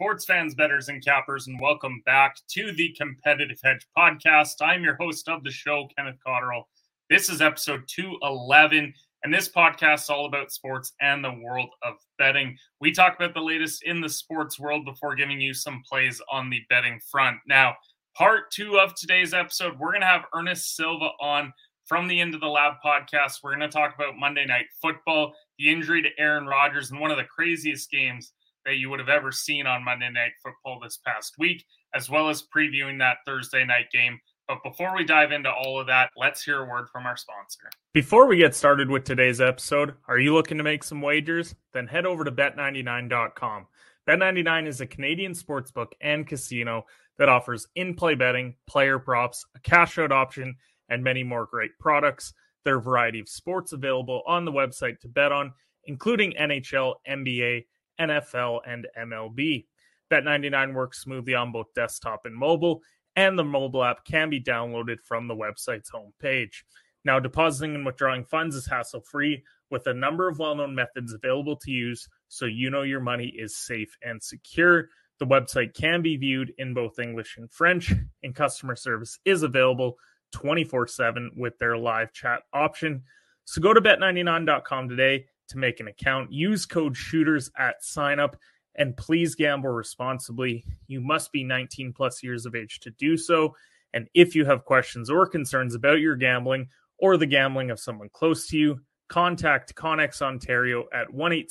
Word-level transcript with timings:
Sports 0.00 0.26
fans, 0.26 0.54
betters, 0.54 0.88
and 0.88 1.04
cappers? 1.04 1.48
And 1.48 1.60
welcome 1.60 2.00
back 2.06 2.36
to 2.50 2.70
the 2.70 2.94
Competitive 2.96 3.58
Hedge 3.64 3.84
podcast. 3.98 4.52
I'm 4.60 4.84
your 4.84 4.94
host 4.94 5.28
of 5.28 5.42
the 5.42 5.50
show, 5.50 5.88
Kenneth 5.96 6.20
Cotterill. 6.24 6.62
This 7.10 7.28
is 7.28 7.42
episode 7.42 7.82
211, 7.88 8.94
and 9.24 9.34
this 9.34 9.48
podcast 9.48 10.02
is 10.02 10.08
all 10.08 10.26
about 10.26 10.52
sports 10.52 10.92
and 11.00 11.24
the 11.24 11.40
world 11.42 11.70
of 11.82 11.94
betting. 12.16 12.56
We 12.80 12.92
talk 12.92 13.16
about 13.16 13.34
the 13.34 13.40
latest 13.40 13.82
in 13.82 14.00
the 14.00 14.08
sports 14.08 14.56
world 14.56 14.84
before 14.84 15.16
giving 15.16 15.40
you 15.40 15.52
some 15.52 15.82
plays 15.84 16.22
on 16.30 16.48
the 16.48 16.62
betting 16.70 17.00
front. 17.10 17.38
Now, 17.48 17.74
part 18.16 18.52
two 18.52 18.78
of 18.78 18.94
today's 18.94 19.34
episode, 19.34 19.80
we're 19.80 19.90
going 19.90 20.02
to 20.02 20.06
have 20.06 20.26
Ernest 20.32 20.76
Silva 20.76 21.08
on 21.20 21.52
from 21.86 22.06
the 22.06 22.20
Into 22.20 22.38
the 22.38 22.46
Lab 22.46 22.74
podcast. 22.84 23.38
We're 23.42 23.56
going 23.56 23.68
to 23.68 23.76
talk 23.76 23.96
about 23.96 24.16
Monday 24.16 24.46
Night 24.46 24.66
Football, 24.80 25.32
the 25.58 25.68
injury 25.68 26.02
to 26.02 26.10
Aaron 26.20 26.46
Rodgers, 26.46 26.92
and 26.92 27.00
one 27.00 27.10
of 27.10 27.16
the 27.16 27.24
craziest 27.24 27.90
games 27.90 28.32
that 28.68 28.76
you 28.76 28.90
would 28.90 29.00
have 29.00 29.08
ever 29.08 29.32
seen 29.32 29.66
on 29.66 29.82
Monday 29.82 30.10
Night 30.10 30.32
Football 30.42 30.78
this 30.82 30.98
past 30.98 31.34
week, 31.38 31.64
as 31.94 32.10
well 32.10 32.28
as 32.28 32.44
previewing 32.54 32.98
that 32.98 33.16
Thursday 33.24 33.64
night 33.64 33.86
game. 33.90 34.20
But 34.46 34.62
before 34.62 34.94
we 34.94 35.04
dive 35.04 35.32
into 35.32 35.50
all 35.50 35.80
of 35.80 35.86
that, 35.86 36.10
let's 36.18 36.42
hear 36.42 36.60
a 36.60 36.68
word 36.68 36.88
from 36.92 37.06
our 37.06 37.16
sponsor. 37.16 37.70
Before 37.94 38.26
we 38.26 38.36
get 38.36 38.54
started 38.54 38.90
with 38.90 39.04
today's 39.04 39.40
episode, 39.40 39.94
are 40.06 40.18
you 40.18 40.34
looking 40.34 40.58
to 40.58 40.64
make 40.64 40.84
some 40.84 41.00
wagers? 41.00 41.54
Then 41.72 41.86
head 41.86 42.04
over 42.04 42.24
to 42.24 42.30
bet99.com. 42.30 43.66
Bet99 44.06 44.66
is 44.66 44.80
a 44.82 44.86
Canadian 44.86 45.32
sportsbook 45.32 45.88
and 46.02 46.26
casino 46.26 46.84
that 47.18 47.30
offers 47.30 47.66
in 47.74 47.94
play 47.94 48.14
betting, 48.14 48.54
player 48.66 48.98
props, 48.98 49.46
a 49.56 49.60
cash 49.60 49.98
out 49.98 50.12
option, 50.12 50.56
and 50.90 51.02
many 51.02 51.22
more 51.22 51.46
great 51.46 51.72
products. 51.80 52.34
There 52.64 52.74
are 52.74 52.78
a 52.78 52.82
variety 52.82 53.20
of 53.20 53.28
sports 53.28 53.72
available 53.72 54.22
on 54.26 54.44
the 54.44 54.52
website 54.52 55.00
to 55.00 55.08
bet 55.08 55.32
on, 55.32 55.52
including 55.84 56.34
NHL, 56.38 56.94
NBA, 57.08 57.64
NFL, 58.00 58.60
and 58.66 58.86
MLB. 58.98 59.66
Bet99 60.10 60.74
works 60.74 61.00
smoothly 61.00 61.34
on 61.34 61.52
both 61.52 61.72
desktop 61.74 62.24
and 62.24 62.34
mobile, 62.34 62.82
and 63.16 63.38
the 63.38 63.44
mobile 63.44 63.84
app 63.84 64.04
can 64.04 64.30
be 64.30 64.40
downloaded 64.40 64.98
from 65.04 65.28
the 65.28 65.34
website's 65.34 65.90
homepage. 65.90 66.62
Now, 67.04 67.20
depositing 67.20 67.74
and 67.74 67.86
withdrawing 67.86 68.24
funds 68.24 68.54
is 68.56 68.66
hassle 68.66 69.00
free 69.00 69.42
with 69.70 69.86
a 69.86 69.94
number 69.94 70.28
of 70.28 70.38
well 70.38 70.54
known 70.54 70.74
methods 70.74 71.12
available 71.12 71.56
to 71.56 71.70
use 71.70 72.08
so 72.28 72.46
you 72.46 72.70
know 72.70 72.82
your 72.82 73.00
money 73.00 73.26
is 73.26 73.56
safe 73.56 73.96
and 74.02 74.22
secure. 74.22 74.88
The 75.18 75.26
website 75.26 75.74
can 75.74 76.00
be 76.02 76.16
viewed 76.16 76.52
in 76.58 76.74
both 76.74 76.98
English 76.98 77.36
and 77.38 77.50
French, 77.50 77.92
and 78.22 78.34
customer 78.34 78.76
service 78.76 79.18
is 79.24 79.42
available 79.42 79.96
24 80.32 80.86
7 80.86 81.32
with 81.36 81.58
their 81.58 81.76
live 81.76 82.12
chat 82.12 82.42
option. 82.52 83.02
So 83.44 83.60
go 83.60 83.72
to 83.72 83.80
bet99.com 83.80 84.88
today 84.90 85.26
to 85.48 85.58
make 85.58 85.80
an 85.80 85.88
account. 85.88 86.32
Use 86.32 86.66
code 86.66 86.96
shooters 86.96 87.50
at 87.58 87.84
sign 87.84 88.18
up 88.18 88.36
and 88.74 88.96
please 88.96 89.34
gamble 89.34 89.70
responsibly. 89.70 90.64
You 90.86 91.00
must 91.00 91.32
be 91.32 91.44
19 91.44 91.92
plus 91.92 92.22
years 92.22 92.46
of 92.46 92.54
age 92.54 92.80
to 92.80 92.90
do 92.90 93.16
so. 93.16 93.54
And 93.92 94.08
if 94.14 94.34
you 94.34 94.44
have 94.44 94.64
questions 94.64 95.10
or 95.10 95.26
concerns 95.26 95.74
about 95.74 96.00
your 96.00 96.16
gambling 96.16 96.68
or 96.98 97.16
the 97.16 97.26
gambling 97.26 97.70
of 97.70 97.80
someone 97.80 98.08
close 98.12 98.46
to 98.48 98.58
you, 98.58 98.80
contact 99.08 99.74
Connex 99.74 100.22
Ontario 100.22 100.84
at 100.92 101.12
1 101.12 101.44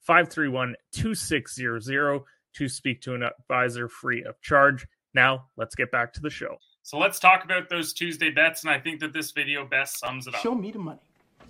531 0.00 0.76
2600 0.92 2.20
to 2.54 2.68
speak 2.68 3.02
to 3.02 3.14
an 3.14 3.22
advisor 3.22 3.88
free 3.88 4.22
of 4.24 4.40
charge. 4.40 4.86
Now, 5.12 5.46
let's 5.56 5.74
get 5.74 5.90
back 5.90 6.12
to 6.14 6.20
the 6.20 6.30
show. 6.30 6.58
So 6.82 6.98
let's 6.98 7.18
talk 7.18 7.44
about 7.44 7.68
those 7.70 7.92
Tuesday 7.92 8.30
bets, 8.30 8.62
and 8.62 8.70
I 8.70 8.78
think 8.78 9.00
that 9.00 9.12
this 9.12 9.30
video 9.30 9.64
best 9.64 9.98
sums 9.98 10.26
it 10.26 10.34
up. 10.34 10.40
Show 10.40 10.54
me 10.54 10.70
the 10.70 10.78
money. 10.78 11.00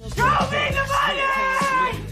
Show 0.01 0.07
me 0.07 0.71
the 0.71 0.85
money! 0.91 2.05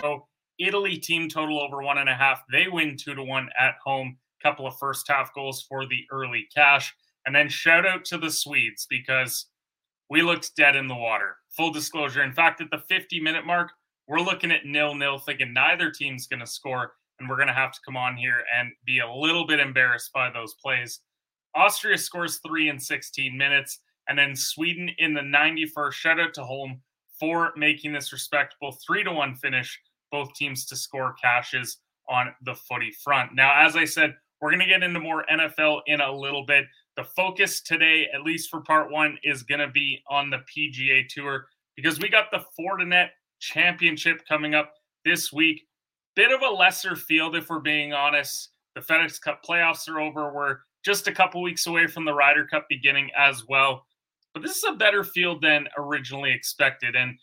So 0.00 0.26
Italy 0.58 0.96
team 0.98 1.28
total 1.28 1.60
over 1.60 1.82
one 1.82 1.98
and 1.98 2.08
a 2.08 2.14
half. 2.14 2.42
They 2.50 2.66
win 2.68 2.96
two 2.96 3.14
to 3.14 3.22
one 3.22 3.48
at 3.58 3.74
home. 3.84 4.18
Couple 4.42 4.66
of 4.66 4.76
first 4.78 5.06
half 5.06 5.32
goals 5.34 5.62
for 5.68 5.86
the 5.86 6.06
early 6.10 6.48
cash. 6.54 6.92
And 7.24 7.34
then 7.34 7.48
shout 7.48 7.86
out 7.86 8.04
to 8.06 8.18
the 8.18 8.30
Swedes 8.30 8.86
because 8.88 9.46
we 10.08 10.22
looked 10.22 10.56
dead 10.56 10.74
in 10.74 10.88
the 10.88 10.94
water. 10.94 11.36
Full 11.56 11.70
disclosure. 11.70 12.22
In 12.24 12.32
fact, 12.32 12.60
at 12.60 12.70
the 12.70 12.82
50 12.88 13.20
minute 13.20 13.46
mark, 13.46 13.70
we're 14.08 14.20
looking 14.20 14.50
at 14.50 14.66
nil 14.66 14.94
nil, 14.94 15.18
thinking 15.18 15.52
neither 15.52 15.90
team's 15.90 16.26
going 16.26 16.40
to 16.40 16.46
score. 16.46 16.94
And 17.20 17.28
we're 17.28 17.36
going 17.36 17.48
to 17.48 17.54
have 17.54 17.72
to 17.72 17.80
come 17.84 17.96
on 17.96 18.16
here 18.16 18.42
and 18.58 18.72
be 18.86 18.98
a 18.98 19.12
little 19.12 19.46
bit 19.46 19.60
embarrassed 19.60 20.10
by 20.12 20.30
those 20.30 20.54
plays. 20.54 21.00
Austria 21.54 21.98
scores 21.98 22.40
three 22.44 22.68
in 22.68 22.80
16 22.80 23.36
minutes. 23.36 23.80
And 24.10 24.18
then 24.18 24.34
Sweden 24.34 24.90
in 24.98 25.14
the 25.14 25.20
91st, 25.20 25.92
shout 25.92 26.18
out 26.18 26.34
to 26.34 26.42
Holm 26.42 26.80
for 27.20 27.52
making 27.56 27.92
this 27.92 28.12
respectable 28.12 28.76
three 28.84 29.04
to 29.04 29.12
one 29.12 29.36
finish 29.36 29.80
both 30.10 30.34
teams 30.34 30.66
to 30.66 30.74
score 30.74 31.14
cashes 31.22 31.78
on 32.08 32.34
the 32.44 32.56
footy 32.56 32.90
front. 33.04 33.36
Now, 33.36 33.64
as 33.64 33.76
I 33.76 33.84
said, 33.84 34.16
we're 34.40 34.50
going 34.50 34.60
to 34.60 34.66
get 34.66 34.82
into 34.82 34.98
more 34.98 35.24
NFL 35.32 35.82
in 35.86 36.00
a 36.00 36.12
little 36.12 36.44
bit. 36.44 36.64
The 36.96 37.04
focus 37.04 37.60
today, 37.60 38.08
at 38.12 38.22
least 38.22 38.50
for 38.50 38.62
part 38.62 38.90
one, 38.90 39.16
is 39.22 39.44
going 39.44 39.60
to 39.60 39.68
be 39.68 40.02
on 40.10 40.28
the 40.28 40.38
PGA 40.38 41.06
Tour 41.08 41.46
because 41.76 42.00
we 42.00 42.08
got 42.08 42.32
the 42.32 42.42
Fortinet 42.58 43.10
Championship 43.38 44.22
coming 44.28 44.56
up 44.56 44.72
this 45.04 45.32
week. 45.32 45.62
Bit 46.16 46.32
of 46.32 46.42
a 46.42 46.52
lesser 46.52 46.96
field, 46.96 47.36
if 47.36 47.48
we're 47.48 47.60
being 47.60 47.92
honest. 47.92 48.48
The 48.74 48.80
FedEx 48.80 49.20
Cup 49.20 49.42
playoffs 49.48 49.88
are 49.88 50.00
over. 50.00 50.32
We're 50.32 50.58
just 50.84 51.06
a 51.06 51.12
couple 51.12 51.42
weeks 51.42 51.68
away 51.68 51.86
from 51.86 52.04
the 52.04 52.12
Ryder 52.12 52.46
Cup 52.46 52.66
beginning 52.68 53.10
as 53.16 53.46
well. 53.46 53.84
But 54.32 54.42
this 54.42 54.56
is 54.56 54.64
a 54.64 54.72
better 54.72 55.04
field 55.04 55.42
than 55.42 55.68
originally 55.76 56.32
expected. 56.32 56.94
And 56.94 57.18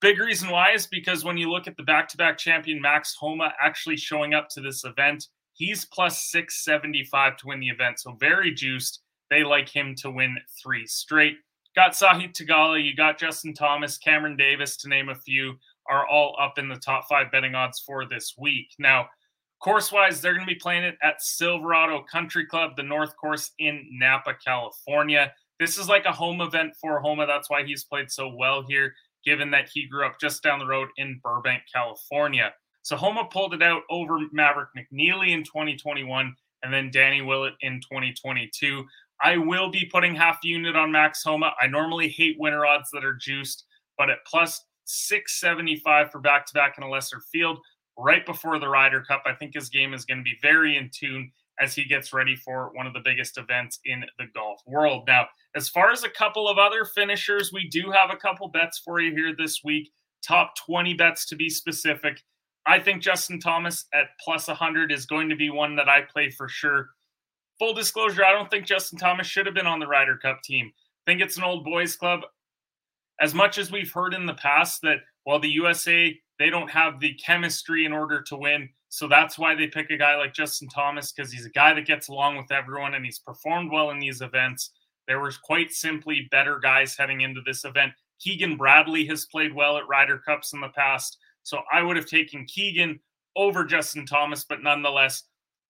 Big 0.00 0.18
reason 0.18 0.48
why 0.48 0.72
is 0.72 0.86
because 0.86 1.24
when 1.24 1.36
you 1.36 1.50
look 1.50 1.66
at 1.66 1.76
the 1.76 1.82
back 1.82 2.08
to 2.08 2.16
back 2.16 2.38
champion 2.38 2.80
Max 2.80 3.14
Homa 3.20 3.52
actually 3.60 3.98
showing 3.98 4.32
up 4.32 4.48
to 4.50 4.62
this 4.62 4.82
event, 4.84 5.26
he's 5.52 5.84
plus 5.84 6.30
675 6.30 7.36
to 7.36 7.46
win 7.46 7.60
the 7.60 7.68
event. 7.68 8.00
So 8.00 8.12
very 8.18 8.50
juiced. 8.50 9.02
They 9.28 9.44
like 9.44 9.68
him 9.68 9.94
to 9.96 10.10
win 10.10 10.38
three 10.62 10.86
straight. 10.86 11.36
Got 11.76 11.92
Sahith 11.92 12.32
Theegala, 12.32 12.82
you 12.82 12.96
got 12.96 13.18
Justin 13.18 13.52
Thomas, 13.52 13.98
Cameron 13.98 14.36
Davis, 14.36 14.76
to 14.78 14.88
name 14.88 15.10
a 15.10 15.14
few, 15.14 15.54
are 15.88 16.08
all 16.08 16.34
up 16.40 16.58
in 16.58 16.68
the 16.68 16.76
top 16.76 17.04
five 17.06 17.30
betting 17.30 17.54
odds 17.54 17.78
for 17.78 18.06
this 18.06 18.34
week. 18.38 18.68
Now, 18.78 19.06
course 19.60 19.92
wise, 19.92 20.20
they're 20.20 20.32
going 20.32 20.46
to 20.46 20.52
be 20.52 20.58
playing 20.58 20.82
it 20.82 20.96
at 21.02 21.22
Silverado 21.22 22.02
Country 22.10 22.46
Club, 22.46 22.70
the 22.76 22.82
North 22.82 23.14
Course 23.16 23.52
in 23.58 23.86
Napa, 23.92 24.34
California. 24.44 25.32
This 25.60 25.76
is 25.76 25.88
like 25.88 26.06
a 26.06 26.12
home 26.12 26.40
event 26.40 26.72
for 26.80 27.00
Homa. 27.00 27.26
That's 27.26 27.50
why 27.50 27.64
he's 27.64 27.84
played 27.84 28.10
so 28.10 28.34
well 28.34 28.64
here 28.66 28.94
given 29.24 29.50
that 29.50 29.68
he 29.70 29.86
grew 29.86 30.06
up 30.06 30.18
just 30.18 30.42
down 30.42 30.58
the 30.58 30.66
road 30.66 30.88
in 30.96 31.20
Burbank, 31.22 31.62
California. 31.72 32.54
So 32.82 32.96
Homa 32.96 33.26
pulled 33.30 33.52
it 33.52 33.62
out 33.62 33.82
over 33.90 34.18
Maverick 34.32 34.70
McNealy 34.74 35.34
in 35.34 35.44
2021 35.44 36.34
and 36.62 36.72
then 36.72 36.90
Danny 36.90 37.20
Willett 37.20 37.54
in 37.60 37.80
2022. 37.82 38.84
I 39.22 39.36
will 39.36 39.70
be 39.70 39.84
putting 39.84 40.14
half 40.14 40.38
unit 40.42 40.76
on 40.76 40.90
Max 40.90 41.22
Homa. 41.22 41.52
I 41.60 41.66
normally 41.66 42.08
hate 42.08 42.36
winner 42.38 42.64
odds 42.64 42.88
that 42.94 43.04
are 43.04 43.12
juiced, 43.12 43.66
but 43.98 44.08
at 44.08 44.24
plus 44.26 44.64
675 44.84 46.10
for 46.10 46.20
back 46.20 46.46
to 46.46 46.54
back 46.54 46.76
in 46.78 46.84
a 46.84 46.88
lesser 46.88 47.20
field 47.30 47.58
right 47.98 48.24
before 48.24 48.58
the 48.58 48.68
Ryder 48.68 49.02
Cup, 49.02 49.24
I 49.26 49.34
think 49.34 49.52
his 49.54 49.68
game 49.68 49.92
is 49.92 50.06
going 50.06 50.18
to 50.18 50.24
be 50.24 50.38
very 50.40 50.78
in 50.78 50.90
tune 50.92 51.30
as 51.60 51.74
he 51.74 51.84
gets 51.84 52.12
ready 52.12 52.34
for 52.34 52.70
one 52.74 52.86
of 52.86 52.94
the 52.94 53.02
biggest 53.04 53.36
events 53.38 53.80
in 53.84 54.04
the 54.18 54.26
golf 54.34 54.62
world. 54.66 55.04
Now, 55.06 55.26
as 55.54 55.68
far 55.68 55.90
as 55.92 56.04
a 56.04 56.08
couple 56.08 56.48
of 56.48 56.58
other 56.58 56.84
finishers, 56.84 57.52
we 57.52 57.68
do 57.68 57.90
have 57.90 58.10
a 58.10 58.16
couple 58.16 58.48
bets 58.48 58.78
for 58.78 59.00
you 59.00 59.14
here 59.14 59.34
this 59.36 59.60
week. 59.62 59.92
Top 60.26 60.54
20 60.66 60.94
bets 60.94 61.26
to 61.26 61.36
be 61.36 61.50
specific. 61.50 62.22
I 62.66 62.78
think 62.78 63.02
Justin 63.02 63.40
Thomas 63.40 63.86
at 63.94 64.06
plus 64.22 64.48
100 64.48 64.92
is 64.92 65.06
going 65.06 65.28
to 65.28 65.36
be 65.36 65.50
one 65.50 65.76
that 65.76 65.88
I 65.88 66.02
play 66.02 66.30
for 66.30 66.48
sure. 66.48 66.90
Full 67.58 67.74
disclosure, 67.74 68.24
I 68.24 68.32
don't 68.32 68.50
think 68.50 68.66
Justin 68.66 68.98
Thomas 68.98 69.26
should 69.26 69.46
have 69.46 69.54
been 69.54 69.66
on 69.66 69.80
the 69.80 69.86
Ryder 69.86 70.16
Cup 70.16 70.42
team. 70.42 70.70
I 71.06 71.10
think 71.10 71.20
it's 71.20 71.36
an 71.36 71.44
old 71.44 71.64
boys 71.64 71.96
club. 71.96 72.20
As 73.20 73.34
much 73.34 73.58
as 73.58 73.70
we've 73.70 73.92
heard 73.92 74.14
in 74.14 74.24
the 74.24 74.34
past 74.34 74.80
that 74.82 74.98
while 75.24 75.38
the 75.38 75.50
USA 75.50 76.18
they 76.38 76.48
don't 76.48 76.70
have 76.70 77.00
the 77.00 77.14
chemistry 77.14 77.84
in 77.84 77.92
order 77.92 78.22
to 78.22 78.36
win, 78.36 78.70
so 78.90 79.06
that's 79.06 79.38
why 79.38 79.54
they 79.54 79.68
pick 79.68 79.90
a 79.90 79.96
guy 79.96 80.16
like 80.16 80.34
Justin 80.34 80.68
Thomas 80.68 81.12
because 81.12 81.32
he's 81.32 81.46
a 81.46 81.50
guy 81.50 81.72
that 81.72 81.86
gets 81.86 82.08
along 82.08 82.36
with 82.36 82.50
everyone 82.50 82.94
and 82.94 83.04
he's 83.04 83.20
performed 83.20 83.70
well 83.70 83.90
in 83.90 84.00
these 84.00 84.20
events. 84.20 84.72
There 85.06 85.20
was 85.20 85.38
quite 85.38 85.70
simply 85.70 86.28
better 86.32 86.58
guys 86.58 86.96
heading 86.96 87.20
into 87.20 87.40
this 87.46 87.64
event. 87.64 87.92
Keegan 88.18 88.56
Bradley 88.56 89.06
has 89.06 89.26
played 89.26 89.54
well 89.54 89.76
at 89.76 89.86
Ryder 89.88 90.18
Cups 90.18 90.52
in 90.52 90.60
the 90.60 90.68
past. 90.70 91.18
So 91.44 91.60
I 91.72 91.82
would 91.82 91.96
have 91.96 92.06
taken 92.06 92.44
Keegan 92.46 92.98
over 93.36 93.64
Justin 93.64 94.06
Thomas, 94.06 94.44
but 94.44 94.62
nonetheless, 94.62 95.22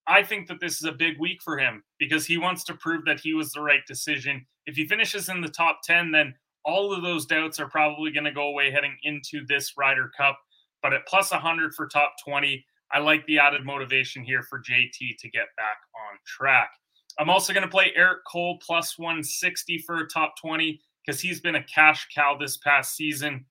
I 0.06 0.23
think 0.23 0.49
that 0.49 0.58
this 0.58 0.78
is 0.78 0.84
a 0.84 0.93
big 0.93 1.20
week 1.20 1.43
for 1.43 1.58
him 1.58 1.84
because 1.99 2.25
he 2.25 2.38
wants 2.38 2.64
to 2.64 2.75
prove 2.75 3.05
that 3.05 3.20
he 3.20 3.34
was 3.34 3.52
the 3.52 3.61
right 3.61 3.87
decision. 3.87 4.46
If 4.64 4.76
he 4.76 4.88
finishes 4.88 5.28
in 5.28 5.43
the 5.43 5.49
top 5.49 5.81
10, 5.84 6.11
then 6.11 6.34
all 6.64 6.94
of 6.94 7.02
those 7.02 7.26
doubts 7.26 7.61
are 7.61 7.69
probably 7.69 8.12
going 8.12 8.25
to 8.25 8.32
go 8.32 8.49
away 8.49 8.70
heading 8.70 8.96
into 9.02 9.44
this 9.46 9.75
Ryder 9.76 10.11
Cup. 10.16 10.38
But 10.82 10.94
at 10.94 11.06
plus 11.06 11.31
100 11.31 11.75
for 11.75 11.87
top 11.87 12.14
20, 12.25 12.64
I 12.92 12.98
like 12.98 13.25
the 13.26 13.38
added 13.38 13.64
motivation 13.64 14.25
here 14.25 14.42
for 14.42 14.58
JT 14.58 15.19
to 15.19 15.31
get 15.31 15.46
back 15.56 15.78
on 15.94 16.19
track. 16.26 16.70
I'm 17.19 17.31
also 17.31 17.52
going 17.52 17.64
to 17.64 17.70
play 17.70 17.92
Eric 17.94 18.20
Cole 18.26 18.58
plus 18.64 18.98
160 18.98 19.78
for 19.87 19.98
a 19.98 20.08
top 20.08 20.34
20 20.40 20.81
because 21.04 21.20
he's 21.20 21.40
been 21.40 21.56
a 21.56 21.64
cash 21.64 22.08
cow 22.14 22.37
this 22.38 22.56
past 22.58 22.96
season. 22.96 23.44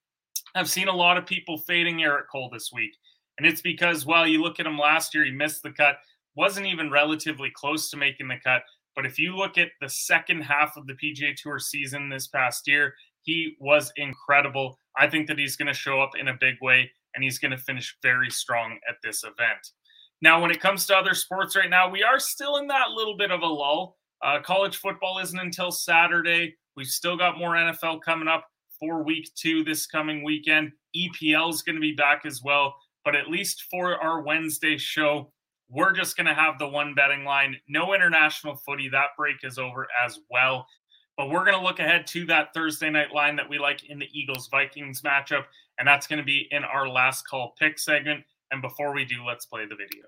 I've 0.56 0.70
seen 0.70 0.88
a 0.88 0.96
lot 0.96 1.18
of 1.18 1.26
people 1.26 1.58
fading 1.58 2.04
Eric 2.04 2.30
Cole 2.32 2.50
this 2.52 2.72
week. 2.74 2.96
And 3.38 3.48
it's 3.48 3.62
because, 3.62 4.06
well, 4.06 4.28
you 4.28 4.42
look 4.42 4.60
at 4.60 4.66
him 4.66 4.78
last 4.78 5.14
year, 5.14 5.24
he 5.24 5.32
missed 5.32 5.64
the 5.64 5.72
cut, 5.72 5.98
wasn't 6.36 6.68
even 6.68 6.92
relatively 6.92 7.52
close 7.54 7.90
to 7.90 7.98
making 7.98 8.28
the 8.28 8.38
cut. 8.44 8.64
But 8.96 9.06
if 9.06 9.18
you 9.18 9.36
look 9.36 9.58
at 9.58 9.70
the 9.80 9.88
second 9.88 10.42
half 10.42 10.76
of 10.76 10.88
the 10.88 10.94
PGA 10.94 11.36
Tour 11.36 11.60
season 11.60 12.10
this 12.10 12.28
past 12.28 12.68
year, 12.68 12.94
he 13.22 13.56
was 13.60 13.94
incredible. 13.96 14.78
I 14.98 15.08
think 15.08 15.28
that 15.28 15.40
he's 15.40 15.56
going 15.56 15.68
to 15.68 15.74
show 15.74 16.02
up 16.02 16.12
in 16.20 16.28
a 16.30 16.38
big 16.40 16.56
way 16.62 16.92
and 17.16 17.24
he's 17.24 17.40
going 17.40 17.52
to 17.52 17.58
finish 17.58 17.98
very 18.02 18.30
strong 18.30 18.80
at 18.90 18.96
this 19.04 19.24
event. 19.24 19.72
Now, 20.22 20.42
when 20.42 20.52
it 20.52 20.62
comes 20.62 20.86
to 20.88 20.98
other 20.98 21.14
sports 21.14 21.56
right 21.56 21.70
now, 21.70 21.90
we 21.90 22.04
are 22.04 22.20
still 22.20 22.58
in 22.58 22.68
that 22.68 22.92
little 22.92 23.16
bit 23.18 23.32
of 23.32 23.42
a 23.42 23.48
lull. 23.48 23.98
Uh, 24.22 24.40
college 24.42 24.78
football 24.78 25.20
isn't 25.20 25.40
until 25.40 25.72
Saturday. 25.72 26.56
We've 26.76 26.88
still 26.88 27.18
got 27.18 27.38
more 27.38 27.56
NFL 27.56 28.02
coming 28.02 28.28
up 28.28 28.46
for 28.80 29.04
week 29.04 29.30
two 29.36 29.64
this 29.64 29.86
coming 29.86 30.24
weekend. 30.24 30.72
EPL 30.96 31.54
is 31.54 31.62
going 31.62 31.76
to 31.76 31.82
be 31.82 31.94
back 31.94 32.26
as 32.26 32.42
well. 32.44 32.76
But 33.06 33.16
at 33.16 33.30
least 33.30 33.66
for 33.72 33.96
our 34.02 34.22
Wednesday 34.22 34.78
show, 34.78 35.32
we're 35.70 35.94
just 35.94 36.18
going 36.18 36.28
to 36.28 36.34
have 36.34 36.60
the 36.60 36.68
one 36.68 36.94
betting 36.96 37.24
line. 37.24 37.56
No 37.68 37.94
international 37.94 38.56
footy. 38.58 38.90
That 38.90 39.10
break 39.18 39.38
is 39.44 39.58
over 39.58 39.88
as 40.06 40.20
well. 40.30 40.66
But 41.16 41.30
we're 41.30 41.46
going 41.46 41.58
to 41.58 41.64
look 41.64 41.80
ahead 41.80 42.08
to 42.08 42.26
that 42.26 42.54
Thursday 42.54 42.90
night 42.90 43.14
line 43.14 43.36
that 43.36 43.50
we 43.50 43.60
like 43.60 43.90
in 43.90 44.00
the 44.00 44.08
Eagles 44.14 44.48
Vikings 44.50 45.02
matchup. 45.02 45.44
And 45.80 45.88
that's 45.88 46.08
going 46.08 46.20
to 46.20 46.26
be 46.26 46.46
in 46.52 46.66
our 46.66 46.90
last 46.90 47.26
call 47.26 47.56
pick 47.58 47.80
segment. 47.80 48.26
And 48.52 48.62
before 48.62 48.94
we 48.94 49.06
do, 49.06 49.24
let's 49.26 49.46
play 49.46 49.66
the 49.66 49.76
video. 49.76 50.04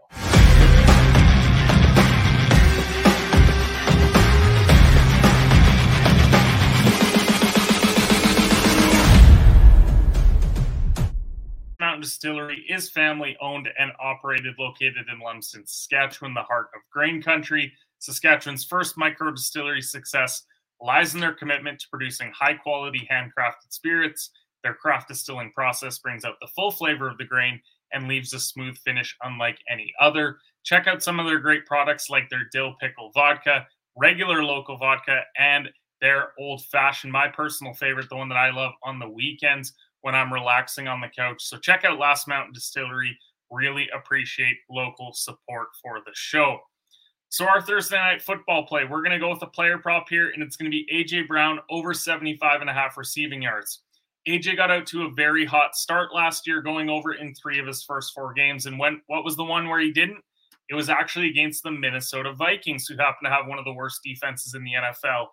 Mountain 11.79 12.01
Distillery 12.01 12.65
is 12.67 12.89
family 12.89 13.37
owned 13.41 13.69
and 13.79 13.93
operated, 13.97 14.55
located 14.59 15.05
in 15.11 15.19
Lumsden, 15.19 15.65
Saskatchewan, 15.65 16.33
the 16.33 16.43
heart 16.43 16.67
of 16.75 16.81
grain 16.91 17.21
country. 17.21 17.71
Saskatchewan's 17.99 18.65
first 18.65 18.97
micro 18.97 19.31
distillery 19.31 19.81
success 19.81 20.43
lies 20.81 21.13
in 21.13 21.21
their 21.21 21.33
commitment 21.33 21.79
to 21.79 21.87
producing 21.89 22.31
high 22.37 22.55
quality 22.55 23.07
handcrafted 23.09 23.69
spirits. 23.69 24.31
Their 24.63 24.73
craft 24.73 25.07
distilling 25.07 25.51
process 25.51 25.97
brings 25.97 26.25
out 26.25 26.35
the 26.41 26.47
full 26.47 26.71
flavor 26.71 27.09
of 27.09 27.17
the 27.17 27.25
grain 27.25 27.59
and 27.91 28.07
leaves 28.07 28.33
a 28.33 28.39
smooth 28.39 28.77
finish 28.79 29.15
unlike 29.23 29.57
any 29.69 29.93
other. 29.99 30.37
Check 30.63 30.87
out 30.87 31.03
some 31.03 31.19
of 31.19 31.25
their 31.25 31.39
great 31.39 31.65
products 31.65 32.09
like 32.09 32.29
their 32.29 32.47
dill 32.51 32.75
pickle 32.79 33.11
vodka, 33.13 33.67
regular 33.95 34.43
local 34.43 34.77
vodka, 34.77 35.21
and 35.37 35.69
their 35.99 36.33
old 36.39 36.63
fashioned, 36.65 37.13
my 37.13 37.27
personal 37.27 37.73
favorite, 37.73 38.09
the 38.09 38.15
one 38.15 38.29
that 38.29 38.37
I 38.37 38.51
love 38.51 38.73
on 38.83 38.99
the 38.99 39.09
weekends 39.09 39.73
when 40.01 40.15
I'm 40.15 40.33
relaxing 40.33 40.87
on 40.87 40.99
the 40.99 41.07
couch. 41.07 41.43
So 41.43 41.57
check 41.57 41.85
out 41.85 41.99
Last 41.99 42.27
Mountain 42.27 42.53
Distillery. 42.53 43.17
Really 43.51 43.87
appreciate 43.95 44.57
local 44.69 45.11
support 45.13 45.67
for 45.81 45.99
the 46.05 46.11
show. 46.13 46.59
So 47.29 47.45
our 47.45 47.61
Thursday 47.61 47.97
night 47.97 48.21
football 48.21 48.65
play, 48.65 48.83
we're 48.83 49.03
going 49.03 49.11
to 49.11 49.19
go 49.19 49.29
with 49.29 49.41
a 49.41 49.47
player 49.47 49.77
prop 49.77 50.09
here, 50.09 50.29
and 50.29 50.43
it's 50.43 50.57
going 50.57 50.69
to 50.69 50.75
be 50.75 50.87
AJ 50.91 51.27
Brown 51.27 51.59
over 51.69 51.93
75 51.93 52.61
and 52.61 52.69
a 52.69 52.73
half 52.73 52.97
receiving 52.97 53.41
yards. 53.41 53.83
AJ 54.27 54.55
got 54.55 54.71
out 54.71 54.85
to 54.87 55.03
a 55.03 55.11
very 55.11 55.45
hot 55.45 55.75
start 55.75 56.13
last 56.13 56.45
year, 56.45 56.61
going 56.61 56.89
over 56.89 57.13
in 57.13 57.33
three 57.33 57.59
of 57.59 57.67
his 57.67 57.83
first 57.83 58.13
four 58.13 58.33
games. 58.33 58.65
And 58.65 58.77
when 58.77 59.01
what 59.07 59.23
was 59.23 59.35
the 59.35 59.43
one 59.43 59.67
where 59.67 59.79
he 59.79 59.91
didn't? 59.91 60.21
It 60.69 60.75
was 60.75 60.89
actually 60.89 61.29
against 61.29 61.63
the 61.63 61.71
Minnesota 61.71 62.33
Vikings, 62.33 62.87
who 62.87 62.95
happen 62.97 63.25
to 63.25 63.29
have 63.29 63.47
one 63.47 63.59
of 63.59 63.65
the 63.65 63.73
worst 63.73 64.01
defenses 64.03 64.53
in 64.53 64.63
the 64.63 64.71
NFL. 64.71 65.27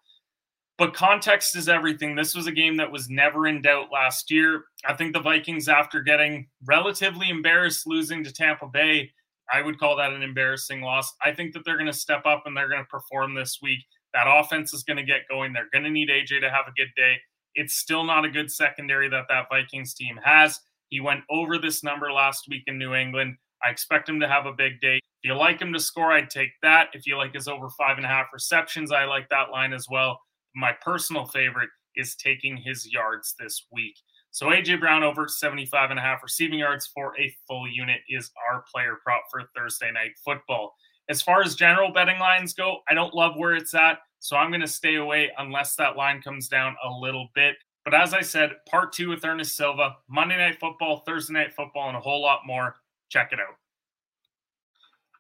But 0.78 0.94
context 0.94 1.56
is 1.56 1.68
everything. 1.68 2.14
This 2.14 2.34
was 2.34 2.46
a 2.46 2.52
game 2.52 2.76
that 2.76 2.90
was 2.90 3.10
never 3.10 3.46
in 3.46 3.62
doubt 3.62 3.88
last 3.92 4.30
year. 4.30 4.64
I 4.86 4.94
think 4.94 5.12
the 5.12 5.20
Vikings, 5.20 5.68
after 5.68 6.00
getting 6.00 6.48
relatively 6.66 7.30
embarrassed 7.30 7.86
losing 7.86 8.22
to 8.24 8.32
Tampa 8.32 8.66
Bay, 8.66 9.10
I 9.52 9.62
would 9.62 9.78
call 9.78 9.96
that 9.96 10.12
an 10.12 10.22
embarrassing 10.22 10.80
loss. 10.80 11.12
I 11.22 11.32
think 11.32 11.52
that 11.54 11.64
they're 11.64 11.76
going 11.76 11.86
to 11.86 11.92
step 11.92 12.26
up 12.26 12.44
and 12.46 12.56
they're 12.56 12.68
going 12.68 12.82
to 12.82 12.88
perform 12.88 13.34
this 13.34 13.58
week. 13.60 13.80
That 14.14 14.26
offense 14.28 14.72
is 14.72 14.84
going 14.84 14.98
to 14.98 15.02
get 15.02 15.28
going. 15.28 15.52
They're 15.52 15.68
going 15.72 15.84
to 15.84 15.90
need 15.90 16.10
AJ 16.10 16.40
to 16.40 16.50
have 16.50 16.66
a 16.68 16.72
good 16.76 16.90
day. 16.96 17.16
It's 17.58 17.74
still 17.74 18.04
not 18.04 18.24
a 18.24 18.30
good 18.30 18.52
secondary 18.52 19.08
that 19.08 19.24
that 19.28 19.48
Vikings 19.50 19.92
team 19.92 20.16
has. 20.22 20.60
He 20.90 21.00
went 21.00 21.24
over 21.28 21.58
this 21.58 21.82
number 21.82 22.12
last 22.12 22.46
week 22.48 22.62
in 22.68 22.78
New 22.78 22.94
England. 22.94 23.36
I 23.64 23.70
expect 23.70 24.08
him 24.08 24.20
to 24.20 24.28
have 24.28 24.46
a 24.46 24.52
big 24.52 24.80
day. 24.80 24.96
If 24.96 25.28
you 25.28 25.34
like 25.34 25.60
him 25.60 25.72
to 25.72 25.80
score, 25.80 26.12
I'd 26.12 26.30
take 26.30 26.52
that. 26.62 26.90
If 26.92 27.04
you 27.04 27.16
like 27.16 27.34
his 27.34 27.48
over 27.48 27.68
five 27.70 27.96
and 27.96 28.06
a 28.06 28.08
half 28.08 28.26
receptions, 28.32 28.92
I 28.92 29.06
like 29.06 29.28
that 29.30 29.50
line 29.50 29.72
as 29.72 29.86
well. 29.90 30.20
My 30.54 30.72
personal 30.80 31.26
favorite 31.26 31.70
is 31.96 32.14
taking 32.14 32.56
his 32.56 32.92
yards 32.92 33.34
this 33.40 33.66
week. 33.72 33.96
So 34.30 34.46
AJ 34.46 34.78
Brown 34.78 35.02
over 35.02 35.26
75 35.26 35.90
and 35.90 35.98
a 35.98 36.02
half 36.02 36.22
receiving 36.22 36.60
yards 36.60 36.86
for 36.86 37.18
a 37.18 37.34
full 37.48 37.66
unit 37.68 38.02
is 38.08 38.30
our 38.48 38.62
player 38.72 38.98
prop 39.02 39.22
for 39.32 39.42
Thursday 39.56 39.90
night 39.90 40.12
football. 40.24 40.76
As 41.10 41.22
far 41.22 41.40
as 41.40 41.54
general 41.54 41.90
betting 41.90 42.18
lines 42.18 42.52
go, 42.52 42.80
I 42.88 42.92
don't 42.92 43.14
love 43.14 43.34
where 43.36 43.54
it's 43.54 43.74
at. 43.74 44.00
So 44.18 44.36
I'm 44.36 44.50
going 44.50 44.60
to 44.60 44.68
stay 44.68 44.96
away 44.96 45.30
unless 45.38 45.74
that 45.76 45.96
line 45.96 46.20
comes 46.20 46.48
down 46.48 46.76
a 46.84 46.90
little 46.90 47.28
bit. 47.34 47.56
But 47.84 47.94
as 47.94 48.12
I 48.12 48.20
said, 48.20 48.50
part 48.68 48.92
two 48.92 49.08
with 49.08 49.24
Ernest 49.24 49.56
Silva, 49.56 49.96
Monday 50.08 50.36
Night 50.36 50.60
Football, 50.60 50.98
Thursday 51.06 51.32
Night 51.32 51.54
Football, 51.54 51.88
and 51.88 51.96
a 51.96 52.00
whole 52.00 52.20
lot 52.20 52.40
more. 52.44 52.76
Check 53.08 53.32
it 53.32 53.38
out. 53.40 53.56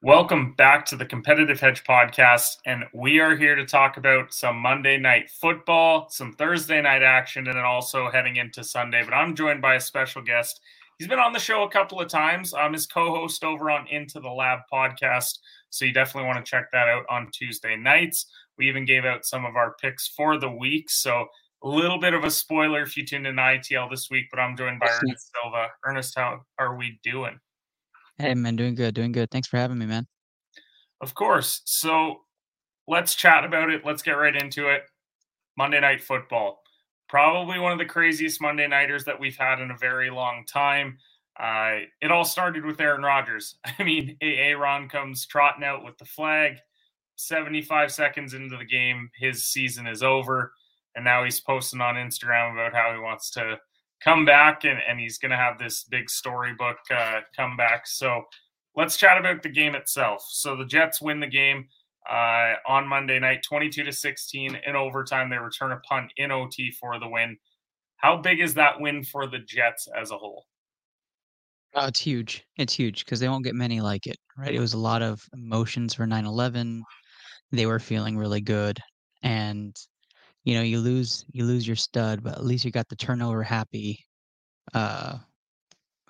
Welcome 0.02 0.52
back 0.52 0.84
to 0.86 0.96
the 0.96 1.06
Competitive 1.06 1.58
Hedge 1.58 1.82
Podcast. 1.84 2.58
And 2.66 2.84
we 2.92 3.18
are 3.20 3.34
here 3.34 3.54
to 3.54 3.64
talk 3.64 3.96
about 3.96 4.34
some 4.34 4.56
Monday 4.56 4.98
Night 4.98 5.30
Football, 5.30 6.08
some 6.10 6.34
Thursday 6.34 6.82
night 6.82 7.02
action, 7.02 7.46
and 7.46 7.56
then 7.56 7.64
also 7.64 8.10
heading 8.10 8.36
into 8.36 8.62
Sunday. 8.62 9.02
But 9.02 9.14
I'm 9.14 9.34
joined 9.34 9.62
by 9.62 9.76
a 9.76 9.80
special 9.80 10.20
guest. 10.20 10.60
He's 10.98 11.08
been 11.08 11.20
on 11.20 11.32
the 11.32 11.38
show 11.38 11.62
a 11.62 11.70
couple 11.70 12.00
of 12.00 12.08
times. 12.08 12.52
I'm 12.52 12.72
his 12.72 12.86
co 12.86 13.14
host 13.14 13.44
over 13.44 13.70
on 13.70 13.86
Into 13.86 14.18
the 14.18 14.28
Lab 14.28 14.60
podcast. 14.72 15.38
So 15.70 15.84
you 15.84 15.92
definitely 15.92 16.26
want 16.26 16.44
to 16.44 16.50
check 16.50 16.66
that 16.72 16.88
out 16.88 17.04
on 17.10 17.28
Tuesday 17.32 17.76
nights. 17.76 18.26
We 18.56 18.68
even 18.68 18.84
gave 18.84 19.04
out 19.04 19.24
some 19.24 19.44
of 19.44 19.56
our 19.56 19.74
picks 19.80 20.08
for 20.08 20.38
the 20.38 20.50
week. 20.50 20.90
So 20.90 21.26
a 21.62 21.68
little 21.68 21.98
bit 21.98 22.14
of 22.14 22.24
a 22.24 22.30
spoiler 22.30 22.82
if 22.82 22.96
you 22.96 23.04
tuned 23.04 23.26
in 23.26 23.36
to 23.36 23.42
ITL 23.42 23.90
this 23.90 24.08
week, 24.10 24.26
but 24.30 24.40
I'm 24.40 24.56
joined 24.56 24.80
by 24.80 24.86
Ernest 24.86 25.30
Silva. 25.42 25.68
Ernest, 25.84 26.14
how 26.16 26.40
are 26.58 26.76
we 26.76 26.98
doing? 27.02 27.38
Hey 28.18 28.34
man, 28.34 28.56
doing 28.56 28.74
good, 28.74 28.94
doing 28.94 29.12
good. 29.12 29.30
Thanks 29.30 29.48
for 29.48 29.58
having 29.58 29.78
me, 29.78 29.86
man. 29.86 30.06
Of 31.00 31.14
course. 31.14 31.62
So 31.64 32.22
let's 32.86 33.14
chat 33.14 33.44
about 33.44 33.70
it. 33.70 33.84
Let's 33.84 34.02
get 34.02 34.12
right 34.12 34.34
into 34.34 34.68
it. 34.68 34.82
Monday 35.56 35.80
Night 35.80 36.02
Football. 36.02 36.62
Probably 37.08 37.58
one 37.58 37.72
of 37.72 37.78
the 37.78 37.84
craziest 37.84 38.40
Monday 38.40 38.66
Nighters 38.66 39.04
that 39.04 39.18
we've 39.18 39.36
had 39.36 39.60
in 39.60 39.70
a 39.70 39.76
very 39.76 40.10
long 40.10 40.44
time. 40.46 40.98
Uh, 41.38 41.80
it 42.02 42.10
all 42.10 42.24
started 42.24 42.64
with 42.64 42.80
Aaron 42.80 43.02
Rodgers. 43.02 43.56
I 43.78 43.82
mean, 43.84 44.16
Aaron 44.20 44.88
comes 44.88 45.26
trotting 45.26 45.64
out 45.64 45.84
with 45.84 45.96
the 45.98 46.04
flag. 46.04 46.56
75 47.16 47.90
seconds 47.92 48.34
into 48.34 48.56
the 48.56 48.64
game, 48.64 49.10
his 49.18 49.44
season 49.44 49.86
is 49.86 50.02
over. 50.02 50.52
And 50.94 51.04
now 51.04 51.24
he's 51.24 51.40
posting 51.40 51.80
on 51.80 51.96
Instagram 51.96 52.52
about 52.52 52.74
how 52.74 52.92
he 52.92 53.00
wants 53.00 53.30
to 53.32 53.58
come 54.02 54.24
back 54.24 54.64
and, 54.64 54.78
and 54.88 54.98
he's 54.98 55.18
going 55.18 55.30
to 55.30 55.36
have 55.36 55.58
this 55.58 55.84
big 55.84 56.08
storybook 56.08 56.78
uh, 56.94 57.20
comeback. 57.36 57.86
So 57.86 58.22
let's 58.76 58.96
chat 58.96 59.18
about 59.18 59.42
the 59.42 59.48
game 59.48 59.74
itself. 59.74 60.24
So 60.28 60.56
the 60.56 60.64
Jets 60.64 61.00
win 61.00 61.20
the 61.20 61.26
game 61.26 61.68
uh, 62.08 62.54
on 62.66 62.86
Monday 62.86 63.18
night, 63.18 63.42
22 63.42 63.84
to 63.84 63.92
16 63.92 64.58
in 64.66 64.76
overtime. 64.76 65.30
They 65.30 65.38
return 65.38 65.72
a 65.72 65.78
punt 65.80 66.12
in 66.16 66.30
OT 66.30 66.70
for 66.70 66.98
the 66.98 67.08
win. 67.08 67.36
How 67.96 68.16
big 68.16 68.40
is 68.40 68.54
that 68.54 68.80
win 68.80 69.02
for 69.02 69.26
the 69.26 69.40
Jets 69.40 69.88
as 69.96 70.10
a 70.10 70.16
whole? 70.16 70.46
Oh, 71.74 71.86
it's 71.86 72.00
huge. 72.00 72.44
It's 72.56 72.72
huge 72.74 73.04
because 73.04 73.20
they 73.20 73.28
won't 73.28 73.44
get 73.44 73.54
many 73.54 73.80
like 73.80 74.06
it, 74.06 74.16
right? 74.36 74.54
It 74.54 74.60
was 74.60 74.72
a 74.72 74.78
lot 74.78 75.02
of 75.02 75.20
emotions 75.34 75.94
for 75.94 76.06
9 76.06 76.24
11 76.24 76.84
they 77.52 77.66
were 77.66 77.78
feeling 77.78 78.16
really 78.18 78.40
good. 78.40 78.78
And 79.22 79.76
you 80.44 80.54
know, 80.56 80.62
you 80.62 80.80
lose 80.80 81.24
you 81.32 81.44
lose 81.44 81.66
your 81.66 81.76
stud, 81.76 82.22
but 82.24 82.34
at 82.36 82.44
least 82.44 82.64
you 82.64 82.70
got 82.72 82.88
the 82.88 82.96
turnover 82.96 83.42
happy 83.42 84.06
uh 84.74 85.18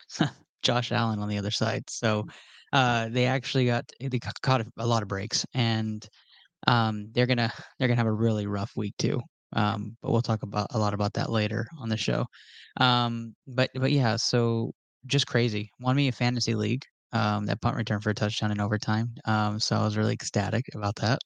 Josh 0.63 0.93
Allen 0.93 1.19
on 1.21 1.29
the 1.29 1.39
other 1.39 1.51
side. 1.51 1.85
So 1.89 2.27
uh 2.73 3.09
they 3.11 3.27
actually 3.27 3.67
got 3.67 3.85
they 4.01 4.19
caught 4.43 4.67
a 4.79 4.87
lot 4.87 5.03
of 5.03 5.09
breaks 5.09 5.47
and 5.55 6.07
um 6.69 7.11
they're 7.13 7.27
gonna 7.27 7.53
they're 7.79 7.89
gonna 7.89 7.99
have 7.99 8.07
a 8.07 8.13
really 8.13 8.47
rough 8.47 8.73
week 8.77 8.95
too. 8.99 9.21
Um, 9.55 9.97
but 10.03 10.13
we'll 10.13 10.23
talk 10.23 10.43
about 10.45 10.69
a 10.73 10.79
lot 10.79 10.95
about 10.95 11.15
that 11.15 11.31
later 11.31 11.69
on 11.81 11.89
the 11.91 11.97
show. 11.97 12.27
Um, 12.79 13.35
but 13.47 13.71
but 13.75 13.93
yeah, 13.93 14.17
so 14.17 14.73
just 15.07 15.27
crazy. 15.27 15.71
Won 15.81 15.97
me 15.97 16.09
a 16.09 16.13
fantasy 16.13 16.55
league 16.55 16.85
um, 17.13 17.47
that 17.47 17.61
punt 17.61 17.77
return 17.77 18.01
for 18.01 18.11
a 18.11 18.15
touchdown 18.15 18.51
in 18.53 18.61
overtime. 18.61 19.15
Um, 19.25 19.61
so 19.61 19.77
I 19.77 19.85
was 19.85 19.97
really 19.97 20.13
ecstatic 20.13 20.65
about 20.75 20.97
that. 20.97 21.19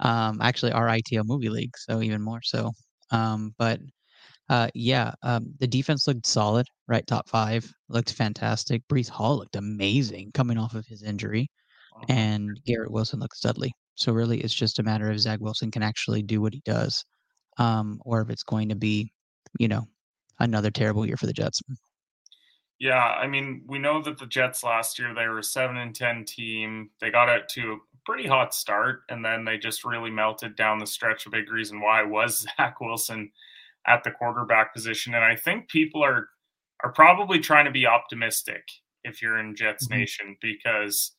Um, 0.00 0.40
actually, 0.40 0.72
our 0.72 0.88
ITL 0.88 1.24
movie 1.24 1.48
league, 1.48 1.76
so 1.76 2.02
even 2.02 2.22
more 2.22 2.40
so. 2.42 2.72
Um, 3.10 3.54
but 3.58 3.80
uh, 4.48 4.68
yeah, 4.74 5.12
um, 5.22 5.54
the 5.60 5.66
defense 5.66 6.06
looked 6.06 6.26
solid, 6.26 6.66
right? 6.88 7.06
Top 7.06 7.28
five 7.28 7.70
looked 7.88 8.12
fantastic. 8.12 8.82
Breece 8.88 9.08
Hall 9.08 9.38
looked 9.38 9.56
amazing 9.56 10.32
coming 10.34 10.58
off 10.58 10.74
of 10.74 10.86
his 10.86 11.02
injury, 11.02 11.48
and 12.08 12.50
Garrett 12.66 12.90
Wilson 12.92 13.20
looked 13.20 13.40
studly. 13.42 13.70
So 13.96 14.12
really, 14.12 14.40
it's 14.40 14.54
just 14.54 14.78
a 14.78 14.82
matter 14.82 15.10
of 15.10 15.20
Zach 15.20 15.40
Wilson 15.40 15.70
can 15.70 15.82
actually 15.82 16.22
do 16.22 16.40
what 16.40 16.54
he 16.54 16.62
does, 16.64 17.04
um, 17.58 18.00
or 18.04 18.22
if 18.22 18.30
it's 18.30 18.44
going 18.44 18.68
to 18.70 18.76
be, 18.76 19.12
you 19.58 19.68
know, 19.68 19.86
another 20.40 20.70
terrible 20.70 21.06
year 21.06 21.16
for 21.16 21.26
the 21.26 21.32
Jets. 21.32 21.60
Yeah, 22.82 22.96
I 22.96 23.28
mean, 23.28 23.62
we 23.68 23.78
know 23.78 24.02
that 24.02 24.18
the 24.18 24.26
Jets 24.26 24.64
last 24.64 24.98
year 24.98 25.14
they 25.14 25.28
were 25.28 25.38
a 25.38 25.44
seven 25.44 25.76
and 25.76 25.94
ten 25.94 26.24
team. 26.24 26.90
They 27.00 27.12
got 27.12 27.28
out 27.28 27.48
to 27.50 27.74
a 27.74 27.76
pretty 28.04 28.26
hot 28.26 28.52
start, 28.56 29.02
and 29.08 29.24
then 29.24 29.44
they 29.44 29.56
just 29.56 29.84
really 29.84 30.10
melted 30.10 30.56
down 30.56 30.80
the 30.80 30.86
stretch. 30.86 31.24
A 31.24 31.30
big 31.30 31.48
reason 31.48 31.80
why 31.80 32.02
was 32.02 32.44
Zach 32.56 32.80
Wilson 32.80 33.30
at 33.86 34.02
the 34.02 34.10
quarterback 34.10 34.74
position, 34.74 35.14
and 35.14 35.24
I 35.24 35.36
think 35.36 35.68
people 35.68 36.02
are 36.02 36.30
are 36.82 36.90
probably 36.90 37.38
trying 37.38 37.66
to 37.66 37.70
be 37.70 37.86
optimistic 37.86 38.64
if 39.04 39.22
you're 39.22 39.38
in 39.38 39.54
Jets 39.54 39.86
mm-hmm. 39.86 40.00
Nation 40.00 40.36
because 40.42 41.12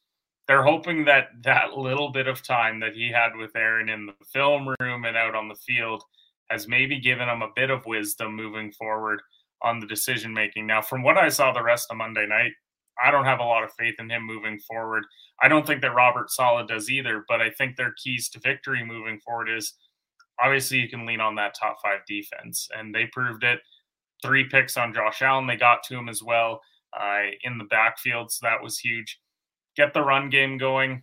they're 0.50 0.66
hoping 0.66 1.06
that 1.06 1.28
that 1.44 1.78
little 1.78 2.12
bit 2.12 2.28
of 2.28 2.46
time 2.46 2.82
that 2.82 2.94
he 2.94 3.10
had 3.10 3.38
with 3.38 3.56
Aaron 3.56 3.88
in 3.88 4.06
the 4.06 4.26
film 4.26 4.76
room 4.82 5.06
and 5.06 5.16
out 5.16 5.34
on 5.34 5.48
the 5.48 5.56
field 5.56 6.04
has 6.50 6.68
maybe 6.68 7.00
given 7.00 7.30
him 7.30 7.42
a 7.42 7.54
bit 7.56 7.70
of 7.70 7.86
wisdom 7.86 8.36
moving 8.36 8.74
forward 8.74 9.22
on 9.64 9.80
the 9.80 9.88
decision 9.88 10.34
making. 10.34 10.68
Now, 10.68 10.82
from 10.82 11.04
what 11.04 11.18
I 11.18 11.30
saw 11.30 11.52
the 11.52 11.64
rest 11.64 11.88
of 11.90 11.98
Monday 11.98 12.28
night, 12.28 12.52
I 13.04 13.12
don't 13.12 13.26
have 13.26 13.40
a 13.40 13.46
lot 13.46 13.64
of 13.64 13.72
faith 13.78 13.96
in 14.00 14.10
him 14.10 14.26
moving 14.26 14.60
forward. 14.60 15.04
I 15.42 15.48
don't 15.48 15.66
think 15.66 15.82
that 15.82 15.96
Robert 15.96 16.30
Saleh 16.30 16.68
does 16.68 16.90
either, 16.90 17.26
but 17.28 17.42
I 17.42 17.50
think 17.50 17.76
their 17.76 17.94
keys 18.04 18.30
to 18.30 18.40
victory 18.40 18.84
moving 18.86 19.20
forward 19.20 19.50
is 19.50 19.74
obviously 20.44 20.78
you 20.78 20.90
can 20.90 21.06
lean 21.06 21.20
on 21.20 21.36
that 21.36 21.56
top 21.60 21.78
five 21.84 22.00
defense, 22.08 22.68
and 22.78 22.94
they 22.94 23.06
proved 23.12 23.44
it. 23.44 23.60
Three 24.22 24.48
picks 24.48 24.78
on 24.78 24.94
Josh 24.94 25.22
Allen, 25.22 25.48
they 25.48 25.56
got 25.56 25.84
to 25.84 25.98
him 25.98 26.08
as 26.08 26.22
well 26.22 26.62
uh, 27.00 27.24
in 27.44 27.58
the 27.58 27.66
backfield, 27.66 28.32
so 28.32 28.40
that 28.44 28.62
was 28.62 28.80
huge. 28.80 29.20
Get 29.76 29.94
the 29.94 30.04
run 30.04 30.30
game 30.30 30.58
going, 30.58 31.02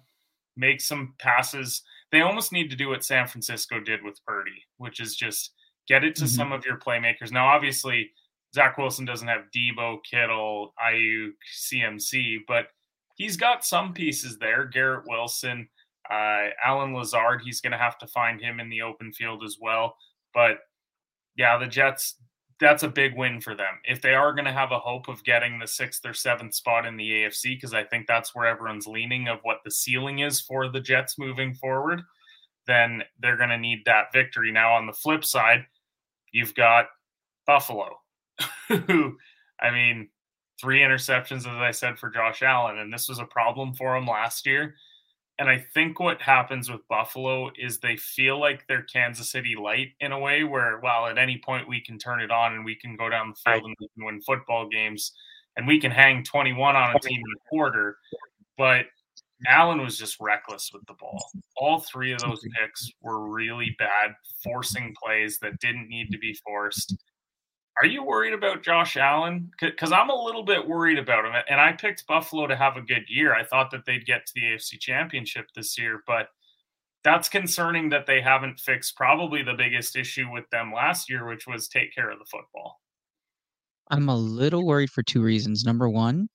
make 0.57 0.81
some 0.81 1.15
passes. 1.19 1.83
They 2.13 2.21
almost 2.21 2.53
need 2.53 2.71
to 2.71 2.77
do 2.77 2.89
what 2.89 3.05
San 3.05 3.27
Francisco 3.27 3.81
did 3.81 4.03
with 4.03 4.25
Purdy, 4.25 4.65
which 4.79 5.01
is 5.01 5.17
just 5.17 5.53
get 5.89 6.05
it 6.05 6.15
to 6.17 6.25
mm-hmm. 6.25 6.35
some 6.35 6.53
of 6.53 6.65
your 6.65 6.79
playmakers. 6.79 7.33
Now, 7.33 7.47
obviously, 7.47 8.11
Zach 8.55 8.79
Wilson 8.79 9.05
doesn't 9.05 9.29
have 9.29 9.51
Deebo, 9.55 9.99
Kittle, 10.09 10.75
Aiyuk, 10.85 11.33
CMC, 11.55 12.39
but 12.49 12.69
he's 13.15 13.37
got 13.37 13.65
some 13.65 13.93
pieces 13.93 14.39
there. 14.39 14.65
Garrett 14.65 15.05
Wilson, 15.07 15.69
uh, 16.11 16.49
Allen 16.65 16.95
Lazard, 16.95 17.43
he's 17.45 17.61
going 17.61 17.73
to 17.73 17.79
have 17.79 17.99
to 17.99 18.07
find 18.09 18.41
him 18.41 18.59
in 18.59 18.69
the 18.69 18.83
open 18.83 19.13
field 19.13 19.45
as 19.45 19.59
well. 19.61 19.95
But 20.35 20.59
yeah, 21.37 21.59
the 21.59 21.67
Jets, 21.67 22.17
that's 22.59 22.83
a 22.83 22.89
big 22.89 23.17
win 23.17 23.41
for 23.41 23.55
them. 23.55 23.75
If 23.85 24.03
they 24.03 24.15
are 24.15 24.33
going 24.33 24.47
to 24.47 24.53
have 24.53 24.73
a 24.73 24.79
hope 24.79 25.09
of 25.09 25.23
getting 25.23 25.59
the 25.59 25.69
sixth 25.69 26.05
or 26.05 26.13
seventh 26.13 26.55
spot 26.55 26.87
in 26.87 26.97
the 26.97 27.09
AFC, 27.09 27.55
because 27.55 27.73
I 27.73 27.85
think 27.85 28.07
that's 28.07 28.35
where 28.35 28.47
everyone's 28.47 28.87
leaning 28.89 29.29
of 29.29 29.39
what 29.43 29.59
the 29.65 29.71
ceiling 29.71 30.19
is 30.19 30.41
for 30.41 30.69
the 30.69 30.81
Jets 30.81 31.19
moving 31.19 31.55
forward, 31.55 32.03
then 32.67 33.03
they're 33.21 33.37
going 33.37 33.51
to 33.51 33.59
need 33.59 33.83
that 33.87 34.13
victory. 34.13 34.51
Now, 34.51 34.73
on 34.75 34.87
the 34.87 34.93
flip 34.93 35.25
side, 35.25 35.65
you've 36.33 36.55
got 36.55 36.87
Buffalo 37.47 38.00
who, 38.69 39.17
I 39.61 39.71
mean, 39.71 40.09
three 40.61 40.81
interceptions, 40.81 41.41
as 41.41 41.47
I 41.47 41.71
said, 41.71 41.99
for 41.99 42.11
Josh 42.11 42.43
Allen. 42.43 42.79
And 42.79 42.93
this 42.93 43.09
was 43.09 43.19
a 43.19 43.25
problem 43.25 43.75
for 43.75 43.97
him 43.97 44.07
last 44.07 44.47
year. 44.47 44.75
And 45.39 45.49
I 45.49 45.65
think 45.73 45.99
what 45.99 46.21
happens 46.21 46.71
with 46.71 46.87
Buffalo 46.89 47.51
is 47.59 47.79
they 47.79 47.97
feel 47.97 48.39
like 48.39 48.67
they're 48.69 48.83
Kansas 48.83 49.31
City 49.31 49.57
light 49.57 49.93
in 50.01 50.13
a 50.13 50.19
way 50.19 50.45
where, 50.45 50.81
well, 50.83 51.07
at 51.07 51.17
any 51.17 51.41
point 51.43 51.67
we 51.67 51.81
can 51.81 51.99
turn 51.99 52.21
it 52.21 52.31
on 52.31 52.53
and 52.53 52.65
we 52.65 52.75
can 52.75 52.95
go 52.95 53.09
down 53.09 53.31
the 53.31 53.51
field 53.51 53.65
and 53.65 53.77
we 53.81 53.89
can 53.95 54.05
win 54.05 54.21
football 54.21 54.69
games 54.69 55.13
and 55.57 55.67
we 55.67 55.81
can 55.81 55.91
hang 55.91 56.23
21 56.25 56.77
on 56.77 56.95
a 56.95 56.99
team 56.99 57.19
in 57.19 57.33
a 57.37 57.49
quarter. 57.49 57.97
But 58.59 58.85
Allen 59.49 59.81
was 59.81 59.97
just 59.97 60.21
reckless 60.21 60.71
with 60.75 60.85
the 60.87 60.95
ball. 60.95 61.25
All 61.57 61.81
three 61.81 62.13
of 62.13 62.21
those 62.21 62.41
mm-hmm. 62.41 62.63
picks 62.63 62.91
were 63.01 63.27
really 63.31 63.75
bad, 63.79 64.15
forcing 64.45 64.95
plays 65.03 65.39
that 65.39 65.59
didn't 65.61 65.89
need 65.89 66.11
to 66.11 66.19
be 66.19 66.35
forced. 66.45 66.97
Are 67.79 67.87
you 67.87 68.05
worried 68.05 68.35
about 68.35 68.63
Josh 68.63 68.97
Allen? 68.97 69.51
Because 69.61 69.93
I'm 69.93 70.11
a 70.11 70.25
little 70.25 70.43
bit 70.43 70.69
worried 70.69 70.99
about 70.99 71.25
him. 71.25 71.33
And 71.49 71.61
I 71.61 71.73
picked 71.73 72.07
Buffalo 72.07 72.47
to 72.47 72.57
have 72.57 72.77
a 72.77 72.83
good 72.83 73.05
year. 73.09 73.35
I 73.35 73.45
thought 73.45 73.71
that 73.71 73.87
they'd 73.87 74.05
get 74.05 74.27
to 74.27 74.33
the 74.35 74.43
AFC 74.43 74.79
Championship 74.79 75.47
this 75.55 75.79
year, 75.79 76.03
but 76.07 76.29
that's 77.03 77.29
concerning 77.29 77.89
that 77.91 78.07
they 78.07 78.21
haven't 78.21 78.61
fixed 78.61 78.97
probably 78.97 79.43
the 79.43 79.55
biggest 79.55 79.97
issue 79.97 80.31
with 80.31 80.45
them 80.51 80.73
last 80.75 81.09
year, 81.09 81.27
which 81.27 81.47
was 81.47 81.69
take 81.69 81.95
care 81.95 82.11
of 82.11 82.19
the 82.19 82.27
football. 82.27 82.81
I'm 83.91 84.09
a 84.09 84.17
little 84.17 84.67
worried 84.67 84.91
for 84.91 85.03
two 85.03 85.23
reasons. 85.23 85.65
Number 85.65 85.89
one, 85.89 86.29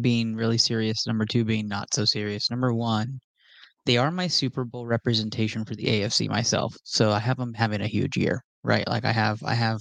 being 0.00 0.34
really 0.34 0.58
serious. 0.58 1.06
Number 1.06 1.26
two, 1.26 1.44
being 1.44 1.68
not 1.68 1.92
so 1.92 2.04
serious. 2.04 2.50
Number 2.50 2.72
one, 2.72 3.20
they 3.84 3.98
are 3.98 4.10
my 4.10 4.26
Super 4.26 4.64
Bowl 4.64 4.86
representation 4.86 5.64
for 5.64 5.74
the 5.74 5.84
AFC 5.84 6.28
myself. 6.28 6.74
So 6.84 7.10
I 7.10 7.18
have 7.18 7.36
them 7.36 7.52
having 7.52 7.82
a 7.82 7.86
huge 7.86 8.16
year, 8.16 8.42
right? 8.62 8.86
Like 8.88 9.04
I 9.04 9.12
have, 9.12 9.42
I 9.44 9.54
have 9.54 9.80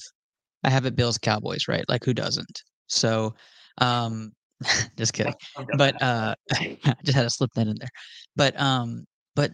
I 0.63 0.69
have 0.69 0.85
it 0.85 0.95
Bills 0.95 1.17
Cowboys, 1.17 1.67
right? 1.67 1.85
Like 1.89 2.03
who 2.05 2.13
doesn't? 2.13 2.61
So 2.87 3.33
um 3.79 4.31
just 4.97 5.13
kidding. 5.13 5.33
But 5.77 6.01
uh 6.01 6.35
I 6.53 6.95
just 7.03 7.15
had 7.15 7.23
to 7.23 7.29
slip 7.29 7.51
that 7.55 7.67
in 7.67 7.75
there. 7.79 7.89
But 8.35 8.59
um 8.59 9.05
but 9.35 9.51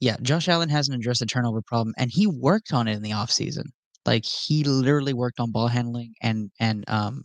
yeah, 0.00 0.16
Josh 0.22 0.48
Allen 0.48 0.68
hasn't 0.68 0.96
addressed 0.96 1.20
the 1.20 1.26
turnover 1.26 1.62
problem 1.62 1.94
and 1.98 2.10
he 2.12 2.26
worked 2.26 2.72
on 2.72 2.88
it 2.88 2.96
in 2.96 3.02
the 3.02 3.10
offseason. 3.12 3.64
Like 4.04 4.24
he 4.24 4.64
literally 4.64 5.14
worked 5.14 5.40
on 5.40 5.52
ball 5.52 5.68
handling 5.68 6.14
and 6.22 6.50
and 6.60 6.84
um 6.88 7.22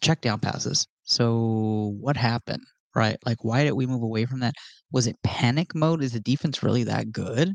check 0.00 0.20
down 0.20 0.40
passes. 0.40 0.86
So 1.04 1.96
what 2.00 2.16
happened? 2.16 2.62
Right? 2.94 3.16
Like 3.26 3.44
why 3.44 3.64
did 3.64 3.72
we 3.72 3.86
move 3.86 4.02
away 4.02 4.26
from 4.26 4.40
that? 4.40 4.54
Was 4.92 5.06
it 5.06 5.16
panic 5.24 5.74
mode? 5.74 6.02
Is 6.02 6.12
the 6.12 6.20
defense 6.20 6.62
really 6.62 6.84
that 6.84 7.12
good? 7.12 7.54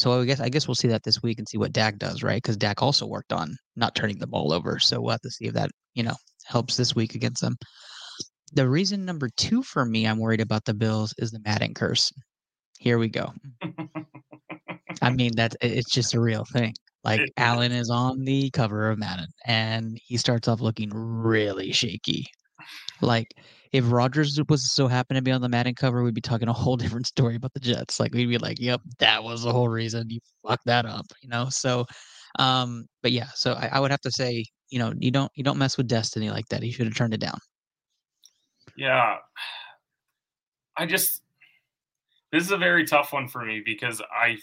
So 0.00 0.18
I 0.18 0.24
guess 0.24 0.40
I 0.40 0.48
guess 0.48 0.66
we'll 0.66 0.74
see 0.76 0.88
that 0.88 1.02
this 1.02 1.22
week 1.22 1.38
and 1.38 1.46
see 1.46 1.58
what 1.58 1.74
Dak 1.74 1.98
does, 1.98 2.22
right? 2.22 2.42
Because 2.42 2.56
Dak 2.56 2.80
also 2.80 3.06
worked 3.06 3.34
on 3.34 3.54
not 3.76 3.94
turning 3.94 4.18
the 4.18 4.26
ball 4.26 4.50
over. 4.50 4.78
So 4.78 4.98
we'll 4.98 5.10
have 5.10 5.20
to 5.20 5.30
see 5.30 5.48
if 5.48 5.52
that 5.52 5.70
you 5.92 6.02
know 6.02 6.14
helps 6.46 6.78
this 6.78 6.94
week 6.94 7.14
against 7.14 7.42
them. 7.42 7.58
The 8.54 8.66
reason 8.66 9.04
number 9.04 9.28
two 9.36 9.62
for 9.62 9.84
me, 9.84 10.06
I'm 10.06 10.18
worried 10.18 10.40
about 10.40 10.64
the 10.64 10.72
Bills 10.72 11.12
is 11.18 11.32
the 11.32 11.40
Madden 11.44 11.74
curse. 11.74 12.10
Here 12.78 12.96
we 12.96 13.08
go. 13.10 13.34
I 15.02 15.10
mean 15.14 15.32
that 15.36 15.54
it's 15.60 15.92
just 15.92 16.14
a 16.14 16.20
real 16.20 16.46
thing. 16.50 16.72
Like 17.04 17.20
Allen 17.36 17.70
is 17.70 17.90
on 17.90 18.24
the 18.24 18.50
cover 18.52 18.88
of 18.88 18.98
Madden 18.98 19.28
and 19.44 19.98
he 20.02 20.16
starts 20.16 20.48
off 20.48 20.62
looking 20.62 20.90
really 20.94 21.72
shaky. 21.72 22.24
Like 23.02 23.28
if 23.72 23.90
Rodgers 23.90 24.38
was 24.48 24.72
so 24.72 24.88
happen 24.88 25.14
to 25.14 25.22
be 25.22 25.30
on 25.30 25.40
the 25.40 25.48
Madden 25.48 25.74
cover, 25.74 26.02
we'd 26.02 26.14
be 26.14 26.20
talking 26.20 26.48
a 26.48 26.52
whole 26.52 26.76
different 26.78 27.06
story 27.06 27.36
about 27.36 27.52
the 27.52 27.60
Jets. 27.60 28.00
Like 28.00 28.12
we'd 28.12 28.26
be 28.26 28.38
like, 28.38 28.58
"Yep, 28.58 28.80
that 28.98 29.22
was 29.22 29.42
the 29.42 29.52
whole 29.52 29.68
reason 29.68 30.10
you 30.10 30.20
fucked 30.46 30.66
that 30.66 30.86
up," 30.86 31.06
you 31.22 31.28
know. 31.28 31.48
So, 31.50 31.86
um, 32.38 32.86
but 33.02 33.12
yeah, 33.12 33.28
so 33.34 33.54
I, 33.54 33.70
I 33.72 33.80
would 33.80 33.90
have 33.90 34.00
to 34.02 34.10
say, 34.10 34.44
you 34.70 34.78
know, 34.78 34.92
you 34.98 35.10
don't 35.10 35.30
you 35.34 35.44
don't 35.44 35.58
mess 35.58 35.76
with 35.76 35.88
destiny 35.88 36.30
like 36.30 36.46
that. 36.48 36.62
He 36.62 36.72
should 36.72 36.86
have 36.86 36.96
turned 36.96 37.14
it 37.14 37.20
down. 37.20 37.38
Yeah, 38.76 39.16
I 40.76 40.86
just 40.86 41.22
this 42.32 42.44
is 42.44 42.50
a 42.50 42.56
very 42.56 42.86
tough 42.86 43.12
one 43.12 43.28
for 43.28 43.44
me 43.44 43.62
because 43.64 44.00
I 44.14 44.38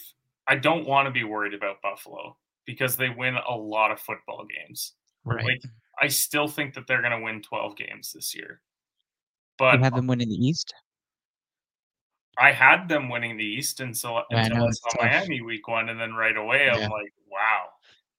I 0.46 0.56
don't 0.56 0.86
want 0.86 1.06
to 1.06 1.12
be 1.12 1.24
worried 1.24 1.54
about 1.54 1.82
Buffalo 1.82 2.36
because 2.64 2.96
they 2.96 3.10
win 3.10 3.36
a 3.36 3.54
lot 3.54 3.90
of 3.90 4.00
football 4.00 4.46
games. 4.46 4.92
Right. 5.24 5.44
Like 5.44 5.62
I 6.00 6.08
still 6.08 6.48
think 6.48 6.74
that 6.74 6.86
they're 6.86 7.02
going 7.02 7.18
to 7.18 7.24
win 7.24 7.42
12 7.42 7.76
games 7.76 8.12
this 8.12 8.34
year. 8.34 8.60
But 9.58 9.74
you 9.74 9.84
have 9.84 9.94
them 9.94 10.06
winning 10.06 10.28
the 10.28 10.46
East. 10.46 10.72
I 12.38 12.52
had 12.52 12.88
them 12.88 13.08
winning 13.08 13.36
the 13.36 13.44
East 13.44 13.80
until, 13.80 14.22
yeah, 14.30 14.44
until 14.44 14.64
I, 14.64 14.66
I 14.66 14.70
saw 14.70 14.88
Miami 15.00 15.40
week 15.40 15.66
one, 15.66 15.88
and 15.88 16.00
then 16.00 16.14
right 16.14 16.36
away 16.36 16.70
I'm 16.70 16.80
yeah. 16.80 16.88
like, 16.88 17.12
wow. 17.30 17.64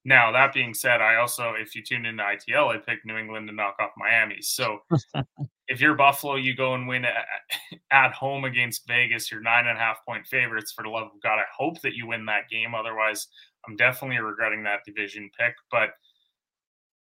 Now 0.04 0.32
that 0.32 0.54
being 0.54 0.72
said, 0.72 1.00
I 1.00 1.16
also, 1.16 1.54
if 1.58 1.74
you 1.74 1.82
tune 1.82 2.06
into 2.06 2.22
ITL, 2.22 2.74
I 2.74 2.78
picked 2.78 3.04
New 3.04 3.16
England 3.16 3.48
to 3.48 3.54
knock 3.54 3.76
off 3.80 3.90
Miami. 3.98 4.40
So 4.40 4.78
if 5.68 5.80
you're 5.80 5.94
Buffalo, 5.94 6.36
you 6.36 6.54
go 6.56 6.74
and 6.74 6.88
win 6.88 7.04
at, 7.04 7.14
at 7.90 8.12
home 8.12 8.44
against 8.44 8.86
Vegas. 8.86 9.30
You're 9.30 9.42
nine 9.42 9.66
and 9.66 9.76
a 9.76 9.80
half 9.80 10.04
point 10.06 10.26
favorites. 10.26 10.72
For 10.72 10.82
the 10.82 10.90
love 10.90 11.08
of 11.14 11.22
God, 11.22 11.38
I 11.38 11.44
hope 11.54 11.80
that 11.82 11.94
you 11.94 12.06
win 12.06 12.24
that 12.26 12.48
game. 12.50 12.74
Otherwise, 12.74 13.28
I'm 13.68 13.76
definitely 13.76 14.18
regretting 14.18 14.62
that 14.64 14.80
division 14.86 15.30
pick. 15.38 15.54
But 15.70 15.90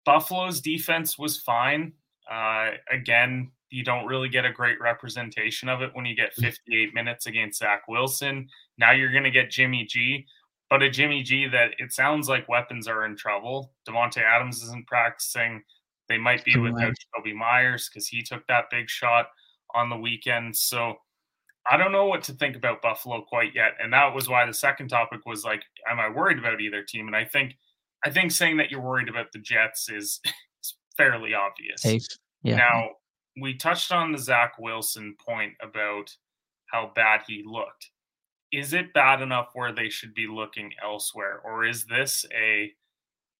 Buffalo's 0.04 0.60
defense 0.60 1.18
was 1.18 1.38
fine. 1.40 1.94
Uh, 2.30 2.70
again, 2.90 3.50
you 3.74 3.82
don't 3.82 4.06
really 4.06 4.28
get 4.28 4.44
a 4.44 4.52
great 4.52 4.80
representation 4.80 5.68
of 5.68 5.82
it 5.82 5.90
when 5.94 6.06
you 6.06 6.14
get 6.14 6.34
mm. 6.36 6.44
58 6.44 6.94
minutes 6.94 7.26
against 7.26 7.58
Zach 7.58 7.82
Wilson. 7.88 8.48
Now 8.78 8.92
you're 8.92 9.10
going 9.10 9.24
to 9.24 9.32
get 9.32 9.50
Jimmy 9.50 9.84
G, 9.84 10.26
but 10.70 10.82
a 10.82 10.88
Jimmy 10.88 11.24
G 11.24 11.48
that 11.48 11.72
it 11.78 11.92
sounds 11.92 12.28
like 12.28 12.48
weapons 12.48 12.86
are 12.86 13.04
in 13.04 13.16
trouble. 13.16 13.72
Davante 13.88 14.22
Adams 14.22 14.62
isn't 14.62 14.86
practicing. 14.86 15.62
They 16.08 16.18
might 16.18 16.44
be 16.44 16.56
without 16.56 16.92
Jakobi 16.92 17.34
Meyers 17.34 17.88
because 17.88 18.06
he 18.06 18.22
took 18.22 18.46
that 18.46 18.66
big 18.70 18.88
shot 18.88 19.26
on 19.74 19.90
the 19.90 19.96
weekend. 19.96 20.54
So 20.54 20.94
I 21.68 21.76
don't 21.76 21.92
know 21.92 22.06
what 22.06 22.22
to 22.24 22.32
think 22.32 22.54
about 22.54 22.82
Buffalo 22.82 23.22
quite 23.22 23.56
yet. 23.56 23.72
And 23.82 23.92
that 23.92 24.14
was 24.14 24.28
why 24.28 24.46
the 24.46 24.54
second 24.54 24.88
topic 24.88 25.20
was 25.26 25.44
like, 25.44 25.64
am 25.90 25.98
I 25.98 26.08
worried 26.10 26.38
about 26.38 26.60
either 26.60 26.82
team? 26.82 27.08
And 27.08 27.16
I 27.16 27.24
think 27.24 27.56
I 28.04 28.10
think 28.10 28.30
saying 28.30 28.58
that 28.58 28.70
you're 28.70 28.82
worried 28.82 29.08
about 29.08 29.32
the 29.32 29.38
Jets 29.40 29.88
is, 29.88 30.20
is 30.62 30.74
fairly 30.96 31.34
obvious. 31.34 31.82
Safe. 31.82 32.06
Yeah. 32.42 32.56
Now 32.56 32.90
we 33.40 33.54
touched 33.54 33.92
on 33.92 34.12
the 34.12 34.18
Zach 34.18 34.54
Wilson 34.58 35.16
point 35.24 35.54
about 35.60 36.14
how 36.66 36.92
bad 36.94 37.22
he 37.26 37.42
looked. 37.44 37.90
Is 38.52 38.72
it 38.72 38.92
bad 38.92 39.20
enough 39.20 39.48
where 39.54 39.72
they 39.72 39.88
should 39.88 40.14
be 40.14 40.26
looking 40.28 40.72
elsewhere, 40.82 41.40
or 41.44 41.64
is 41.64 41.86
this 41.86 42.24
a 42.32 42.72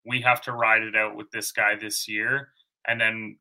we 0.07 0.21
have 0.21 0.41
to 0.43 0.53
ride 0.53 0.83
it 0.83 0.97
out 0.97 1.17
with 1.17 1.31
this 1.31 1.53
guy 1.53 1.77
this 1.77 2.09
year. 2.09 2.49
And 2.87 3.01
then 3.01 3.39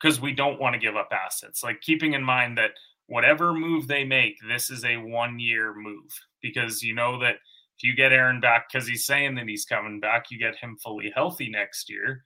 because 0.00 0.20
we 0.20 0.32
don't 0.32 0.60
want 0.60 0.74
to 0.74 0.80
give 0.80 0.96
up 0.96 1.10
assets, 1.12 1.62
like 1.62 1.80
keeping 1.80 2.14
in 2.14 2.22
mind 2.22 2.58
that 2.58 2.72
whatever 3.06 3.52
move 3.52 3.88
they 3.88 4.04
make, 4.04 4.36
this 4.48 4.70
is 4.70 4.84
a 4.84 4.96
one 4.96 5.38
year 5.38 5.74
move 5.74 6.12
because 6.40 6.82
you 6.82 6.94
know 6.94 7.18
that 7.20 7.36
if 7.76 7.82
you 7.82 7.94
get 7.94 8.12
Aaron 8.12 8.40
back 8.40 8.66
because 8.70 8.86
he's 8.86 9.04
saying 9.04 9.34
that 9.34 9.48
he's 9.48 9.64
coming 9.64 10.00
back, 10.00 10.26
you 10.30 10.38
get 10.38 10.56
him 10.56 10.76
fully 10.82 11.12
healthy 11.14 11.48
next 11.48 11.90
year, 11.90 12.22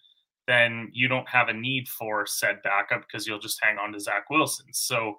then 0.48 0.88
you 0.92 1.06
don't 1.06 1.28
have 1.28 1.48
a 1.48 1.52
need 1.52 1.86
for 1.86 2.26
said 2.26 2.56
backup 2.64 3.02
because 3.02 3.26
you'll 3.26 3.38
just 3.38 3.62
hang 3.62 3.76
on 3.78 3.92
to 3.92 4.00
Zach 4.00 4.30
Wilson. 4.30 4.66
So 4.72 5.16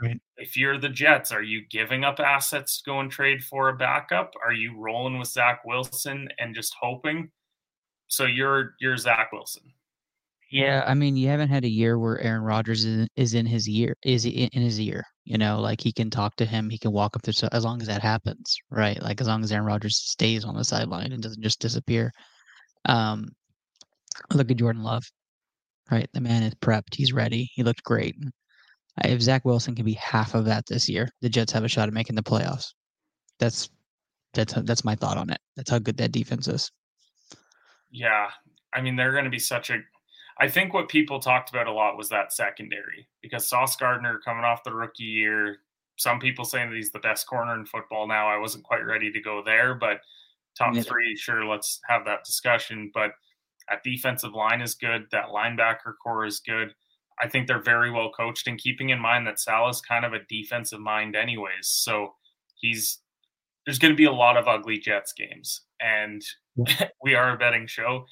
right. 0.00 0.20
if 0.36 0.56
you're 0.56 0.78
the 0.78 0.90
Jets, 0.90 1.32
are 1.32 1.42
you 1.42 1.62
giving 1.70 2.04
up 2.04 2.20
assets 2.20 2.76
to 2.78 2.90
go 2.90 3.00
and 3.00 3.10
trade 3.10 3.42
for 3.42 3.70
a 3.70 3.76
backup? 3.76 4.32
Are 4.44 4.52
you 4.52 4.76
rolling 4.78 5.18
with 5.18 5.28
Zach 5.28 5.64
Wilson 5.64 6.28
and 6.38 6.54
just 6.54 6.74
hoping? 6.80 7.30
So 8.08 8.26
you're 8.26 8.74
you're 8.78 8.98
Zach 8.98 9.32
Wilson. 9.32 9.72
Yeah, 10.52 10.84
I 10.86 10.94
mean, 10.94 11.16
you 11.16 11.26
haven't 11.26 11.48
had 11.48 11.64
a 11.64 11.68
year 11.68 11.98
where 11.98 12.20
Aaron 12.20 12.42
Rodgers 12.42 12.84
is, 12.84 13.08
is 13.16 13.34
in 13.34 13.46
his 13.46 13.68
year, 13.68 13.96
is 14.04 14.26
in 14.26 14.48
his 14.52 14.78
ear. 14.78 15.02
You 15.24 15.38
know, 15.38 15.58
like 15.58 15.80
he 15.80 15.90
can 15.90 16.08
talk 16.08 16.36
to 16.36 16.44
him, 16.44 16.70
he 16.70 16.78
can 16.78 16.92
walk 16.92 17.16
up 17.16 17.22
to 17.22 17.32
so 17.32 17.48
as 17.50 17.64
long 17.64 17.80
as 17.80 17.88
that 17.88 18.00
happens, 18.00 18.56
right? 18.70 19.02
Like 19.02 19.20
as 19.20 19.26
long 19.26 19.42
as 19.42 19.50
Aaron 19.50 19.66
Rodgers 19.66 19.96
stays 19.96 20.44
on 20.44 20.54
the 20.54 20.62
sideline 20.62 21.12
and 21.12 21.20
doesn't 21.22 21.42
just 21.42 21.60
disappear. 21.60 22.12
Um, 22.84 23.30
look 24.32 24.50
at 24.50 24.56
Jordan 24.56 24.82
Love, 24.82 25.04
right? 25.90 26.08
The 26.12 26.20
man 26.20 26.42
is 26.42 26.54
prepped, 26.56 26.94
he's 26.94 27.12
ready, 27.12 27.50
he 27.54 27.62
looked 27.62 27.82
great. 27.84 28.16
If 29.04 29.20
Zach 29.20 29.44
Wilson 29.44 29.74
can 29.74 29.84
be 29.84 29.92
half 29.94 30.34
of 30.34 30.46
that 30.46 30.64
this 30.66 30.88
year, 30.88 31.08
the 31.20 31.28
Jets 31.28 31.52
have 31.52 31.64
a 31.64 31.68
shot 31.68 31.88
at 31.88 31.94
making 31.94 32.16
the 32.16 32.22
playoffs. 32.22 32.72
That's 33.38 33.68
that's 34.32 34.54
that's 34.62 34.84
my 34.84 34.94
thought 34.94 35.18
on 35.18 35.30
it. 35.30 35.38
That's 35.56 35.70
how 35.70 35.78
good 35.78 35.98
that 35.98 36.12
defense 36.12 36.48
is. 36.48 36.70
Yeah, 37.90 38.28
I 38.74 38.80
mean 38.80 38.96
they're 38.96 39.12
going 39.12 39.24
to 39.24 39.30
be 39.30 39.38
such 39.38 39.70
a 39.70 39.80
I 40.38 40.48
think 40.48 40.74
what 40.74 40.88
people 40.88 41.18
talked 41.18 41.50
about 41.50 41.66
a 41.66 41.72
lot 41.72 41.96
was 41.96 42.08
that 42.10 42.32
secondary 42.32 43.08
because 43.22 43.48
Sauce 43.48 43.76
Gardner 43.76 44.20
coming 44.24 44.44
off 44.44 44.64
the 44.64 44.74
rookie 44.74 45.04
year. 45.04 45.58
Some 45.96 46.18
people 46.18 46.44
saying 46.44 46.68
that 46.68 46.76
he's 46.76 46.92
the 46.92 46.98
best 46.98 47.26
corner 47.26 47.54
in 47.54 47.64
football 47.64 48.06
now. 48.06 48.28
I 48.28 48.36
wasn't 48.36 48.64
quite 48.64 48.84
ready 48.84 49.10
to 49.10 49.20
go 49.20 49.42
there, 49.42 49.74
but 49.74 50.00
top 50.56 50.74
yeah. 50.74 50.82
three, 50.82 51.16
sure, 51.16 51.46
let's 51.46 51.80
have 51.88 52.04
that 52.04 52.24
discussion. 52.24 52.90
But 52.92 53.12
that 53.68 53.82
defensive 53.82 54.32
line 54.32 54.60
is 54.60 54.74
good. 54.74 55.06
That 55.10 55.26
linebacker 55.26 55.94
corps 56.02 56.26
is 56.26 56.40
good. 56.40 56.74
I 57.20 57.28
think 57.28 57.46
they're 57.46 57.62
very 57.62 57.90
well 57.90 58.10
coached. 58.16 58.46
And 58.46 58.58
keeping 58.58 58.90
in 58.90 59.00
mind 59.00 59.26
that 59.26 59.40
Sal 59.40 59.68
is 59.68 59.80
kind 59.80 60.04
of 60.04 60.12
a 60.12 60.24
defensive 60.28 60.80
mind, 60.80 61.16
anyways. 61.16 61.68
So 61.68 62.14
he's 62.56 63.00
there's 63.64 63.78
going 63.78 63.92
to 63.92 63.96
be 63.96 64.04
a 64.04 64.12
lot 64.12 64.36
of 64.36 64.46
ugly 64.46 64.78
Jets 64.78 65.12
games, 65.12 65.62
and 65.80 66.22
we 67.02 67.14
are 67.14 67.34
a 67.34 67.38
betting 67.38 67.66
show. 67.66 68.06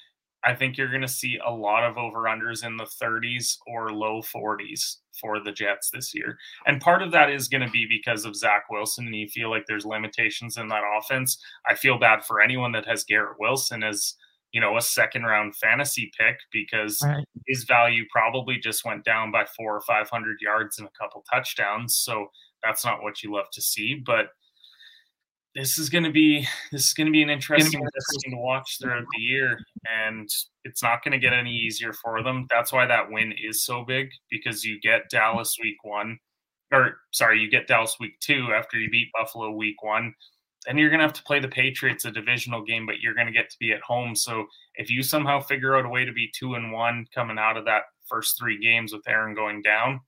I 0.47 0.55
think 0.55 0.77
you're 0.77 0.91
going 0.91 1.01
to 1.01 1.09
see 1.09 1.39
a 1.45 1.51
lot 1.51 1.85
of 1.85 1.97
over 1.97 2.25
unders 2.25 2.67
in 2.67 2.77
the 2.77 2.85
30s 2.85 3.57
or 3.67 3.93
low 3.93 4.21
40s 4.21 4.97
for 5.19 5.41
the 5.41 5.53
Jets 5.53 5.89
this 5.91 6.15
year. 6.15 6.37
And 6.67 6.83
part 6.83 7.03
of 7.03 7.13
that 7.13 7.31
is 7.31 7.49
going 7.49 7.63
to 7.63 7.71
be 7.71 7.87
because 7.89 8.27
of 8.27 8.37
Zach 8.37 8.65
Wilson, 8.69 9.07
and 9.07 9.17
you 9.17 9.29
feel 9.29 9.49
like 9.49 9.65
there's 9.67 9.87
limitations 9.87 10.59
in 10.59 10.69
that 10.69 10.83
offense. 10.99 11.43
I 11.67 11.75
feel 11.75 11.99
bad 11.99 12.25
for 12.25 12.43
anyone 12.43 12.73
that 12.73 12.87
has 12.87 13.05
Garrett 13.05 13.39
Wilson 13.39 13.83
as 13.83 14.17
you 14.55 14.61
know 14.61 14.77
a 14.77 14.81
second 14.81 15.25
round 15.25 15.57
fantasy 15.57 16.13
pick 16.17 16.39
because 16.53 17.01
right. 17.05 17.27
his 17.47 17.65
value 17.65 18.05
probably 18.11 18.57
just 18.57 18.85
went 18.85 19.05
down 19.05 19.33
by 19.33 19.45
four 19.45 19.77
or 19.77 19.81
five 19.81 20.09
hundred 20.09 20.39
yards 20.41 20.79
and 20.79 20.87
a 20.87 20.99
couple 20.99 21.25
touchdowns. 21.31 21.97
So 21.97 22.29
that's 22.63 22.85
not 22.85 23.03
what 23.03 23.23
you 23.23 23.35
love 23.35 23.51
to 23.53 23.61
see, 23.61 24.01
but 24.07 24.29
this 25.57 25.77
is 25.77 25.91
going 25.91 26.05
to 26.05 26.13
be 26.13 26.47
this 26.73 26.87
is 26.87 26.95
going 26.95 27.07
to 27.09 27.13
be 27.13 27.23
an 27.23 27.31
interesting 27.31 27.81
thing 27.81 28.31
to 28.31 28.37
watch 28.37 28.79
throughout 28.81 29.05
the 29.13 29.21
year, 29.21 29.59
and 29.93 30.29
it's 30.63 30.85
not 30.85 31.03
going 31.03 31.13
to 31.13 31.19
get 31.19 31.33
any 31.33 31.53
easier 31.53 31.93
for 31.93 32.23
them. 32.23 32.47
That's 32.49 32.73
why 32.73 32.87
that 32.87 33.11
win 33.11 33.33
is 33.33 33.65
so 33.65 33.85
big 33.85 34.11
because 34.31 34.65
you 34.65 34.81
get 34.81 35.11
Dallas 35.11 35.57
week 35.61 35.83
one, 35.83 36.19
or 36.73 36.99
sorry, 37.13 37.41
you 37.41 37.51
get 37.51 37.67
Dallas 37.67 37.97
week 37.99 38.21
two 38.21 38.49
after 38.55 38.79
you 38.79 38.89
beat 38.89 39.11
Buffalo 39.19 39.51
week 39.51 39.83
one. 39.83 40.15
Then 40.67 40.79
you're 40.79 40.91
going 40.91 41.01
to 41.01 41.05
have 41.05 41.13
to 41.15 41.23
play 41.23 41.41
the 41.41 41.49
Patriots 41.49 42.05
a 42.05 42.11
divisional 42.11 42.63
game, 42.63 42.87
but 42.87 43.01
you're 43.01 43.15
going 43.15 43.27
to 43.27 43.33
get 43.33 43.51
to 43.51 43.59
be 43.59 43.73
at 43.73 43.83
home. 43.83 44.15
So 44.15 44.47
if 44.77 44.91
you 44.91 45.03
somehow 45.03 45.41
figure 45.41 45.77
out 45.77 45.85
a 45.85 45.89
way 45.89 46.05
to 46.05 46.13
be 46.13 46.31
two 46.35 46.55
and 46.55 46.73
one 46.73 47.07
coming 47.15 47.39
out 47.39 47.57
of 47.57 47.65
that 47.67 47.83
first 48.07 48.39
three 48.39 48.59
games 48.59 48.93
with 48.93 49.07
Aaron 49.09 49.35
going 49.35 49.63
down, 49.63 50.01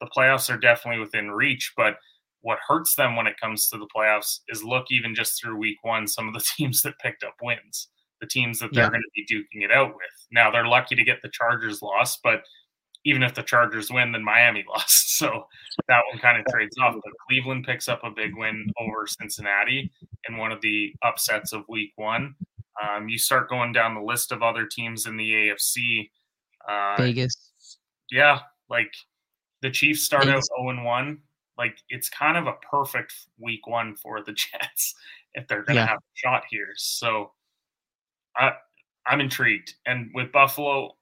the 0.00 0.08
playoffs 0.16 0.52
are 0.52 0.58
definitely 0.58 1.00
within 1.00 1.30
reach. 1.30 1.72
But 1.76 1.96
what 2.40 2.58
hurts 2.66 2.94
them 2.96 3.16
when 3.16 3.26
it 3.26 3.40
comes 3.40 3.68
to 3.68 3.78
the 3.78 3.88
playoffs 3.94 4.40
is 4.48 4.64
look 4.64 4.86
even 4.90 5.14
just 5.14 5.40
through 5.40 5.56
week 5.56 5.78
one, 5.82 6.06
some 6.06 6.28
of 6.28 6.34
the 6.34 6.44
teams 6.56 6.82
that 6.82 6.98
picked 6.98 7.22
up 7.22 7.34
wins, 7.40 7.88
the 8.20 8.26
teams 8.26 8.58
that 8.58 8.72
they're 8.72 8.84
yeah. 8.84 8.90
going 8.90 9.02
to 9.02 9.10
be 9.14 9.26
duking 9.32 9.64
it 9.64 9.70
out 9.70 9.94
with. 9.94 10.26
Now 10.30 10.50
they're 10.50 10.66
lucky 10.66 10.96
to 10.96 11.04
get 11.04 11.22
the 11.22 11.30
Chargers 11.32 11.82
lost, 11.82 12.20
but 12.22 12.42
even 13.04 13.22
if 13.22 13.34
the 13.34 13.42
Chargers 13.42 13.90
win, 13.90 14.12
then 14.12 14.24
Miami 14.24 14.64
lost. 14.68 15.18
So 15.18 15.46
that 15.88 16.02
one 16.10 16.20
kind 16.20 16.38
of 16.38 16.46
trades 16.46 16.76
off. 16.78 16.94
But 16.94 17.12
Cleveland 17.28 17.64
picks 17.64 17.88
up 17.88 18.02
a 18.04 18.10
big 18.10 18.36
win 18.36 18.66
over 18.78 19.06
Cincinnati 19.06 19.90
in 20.28 20.36
one 20.36 20.52
of 20.52 20.60
the 20.60 20.94
upsets 21.02 21.52
of 21.52 21.64
week 21.68 21.92
one. 21.96 22.34
Um, 22.82 23.08
you 23.08 23.18
start 23.18 23.48
going 23.48 23.72
down 23.72 23.94
the 23.94 24.00
list 24.00 24.32
of 24.32 24.42
other 24.42 24.66
teams 24.66 25.06
in 25.06 25.16
the 25.16 25.30
AFC. 25.30 26.10
Uh, 26.68 26.96
Vegas. 26.96 27.78
Yeah. 28.10 28.40
Like 28.68 28.92
the 29.60 29.70
Chiefs 29.70 30.02
start 30.02 30.24
Vegas. 30.24 30.48
out 30.58 30.74
0 30.74 30.84
1 30.84 31.18
like 31.58 31.78
it's 31.88 32.08
kind 32.08 32.36
of 32.36 32.46
a 32.46 32.54
perfect 32.70 33.12
week 33.38 33.66
one 33.66 33.94
for 33.96 34.22
the 34.22 34.32
Jets 34.32 34.94
if 35.34 35.46
they're 35.48 35.62
going 35.62 35.76
to 35.76 35.82
yeah. 35.82 35.88
have 35.88 35.98
a 35.98 36.14
shot 36.14 36.42
here. 36.50 36.68
So 36.76 37.32
I 38.36 38.52
I'm 39.06 39.20
intrigued. 39.20 39.74
And 39.86 40.10
with 40.14 40.30
Buffalo, 40.32 40.96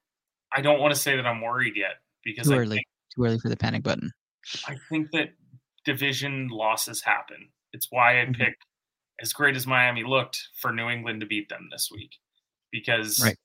I 0.53 0.61
don't 0.61 0.81
want 0.81 0.95
to 0.95 1.01
say 1.01 1.17
that 1.17 1.27
I'm 1.27 1.41
worried 1.41 1.77
yet 1.77 1.97
because 2.25 2.49
too 2.49 2.55
early, 2.55 2.77
think, 2.77 2.87
too 3.15 3.25
early 3.25 3.39
for 3.39 3.49
the 3.49 3.57
panic 3.57 3.83
button. 3.83 4.13
I 4.67 4.77
think 4.89 5.11
that 5.13 5.31
division 5.85 6.49
losses 6.49 7.03
happen. 7.03 7.49
It's 7.73 7.89
why 7.91 8.21
I 8.21 8.25
mm-hmm. 8.25 8.35
picked 8.35 8.65
as 9.21 9.33
great 9.33 9.57
as 9.57 9.67
Miami 9.67 10.03
looked 10.05 10.49
for 10.61 10.73
New 10.73 10.89
England 10.89 11.21
to 11.21 11.27
beat 11.27 11.49
them 11.49 11.69
this 11.71 11.91
week 11.93 12.13
because 12.73 13.23
right 13.23 13.37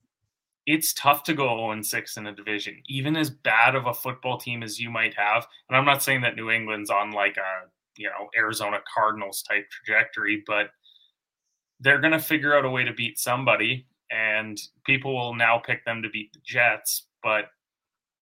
it's 0.65 0.93
tough 0.93 1.23
to 1.23 1.33
go 1.33 1.57
0 1.57 1.81
6 1.81 2.17
in 2.17 2.27
a 2.27 2.35
division, 2.35 2.81
even 2.87 3.15
as 3.15 3.29
bad 3.29 3.75
of 3.75 3.85
a 3.85 3.93
football 3.93 4.37
team 4.37 4.63
as 4.63 4.79
you 4.79 4.89
might 4.89 5.13
have. 5.15 5.47
And 5.69 5.77
I'm 5.77 5.85
not 5.85 6.01
saying 6.01 6.21
that 6.21 6.35
New 6.35 6.49
England's 6.49 6.89
on 6.89 7.11
like 7.11 7.37
a, 7.37 7.67
you 7.97 8.07
know, 8.07 8.29
Arizona 8.35 8.79
Cardinals 8.91 9.43
type 9.43 9.65
trajectory, 9.69 10.43
but 10.47 10.69
they're 11.79 12.01
going 12.01 12.13
to 12.13 12.19
figure 12.19 12.55
out 12.55 12.65
a 12.65 12.69
way 12.69 12.83
to 12.83 12.93
beat 12.93 13.19
somebody. 13.19 13.85
And 14.15 14.61
people 14.85 15.13
will 15.13 15.35
now 15.35 15.57
pick 15.57 15.83
them 15.83 16.01
to 16.01 16.09
beat 16.09 16.31
the 16.31 16.39
Jets. 16.45 17.07
But 17.21 17.45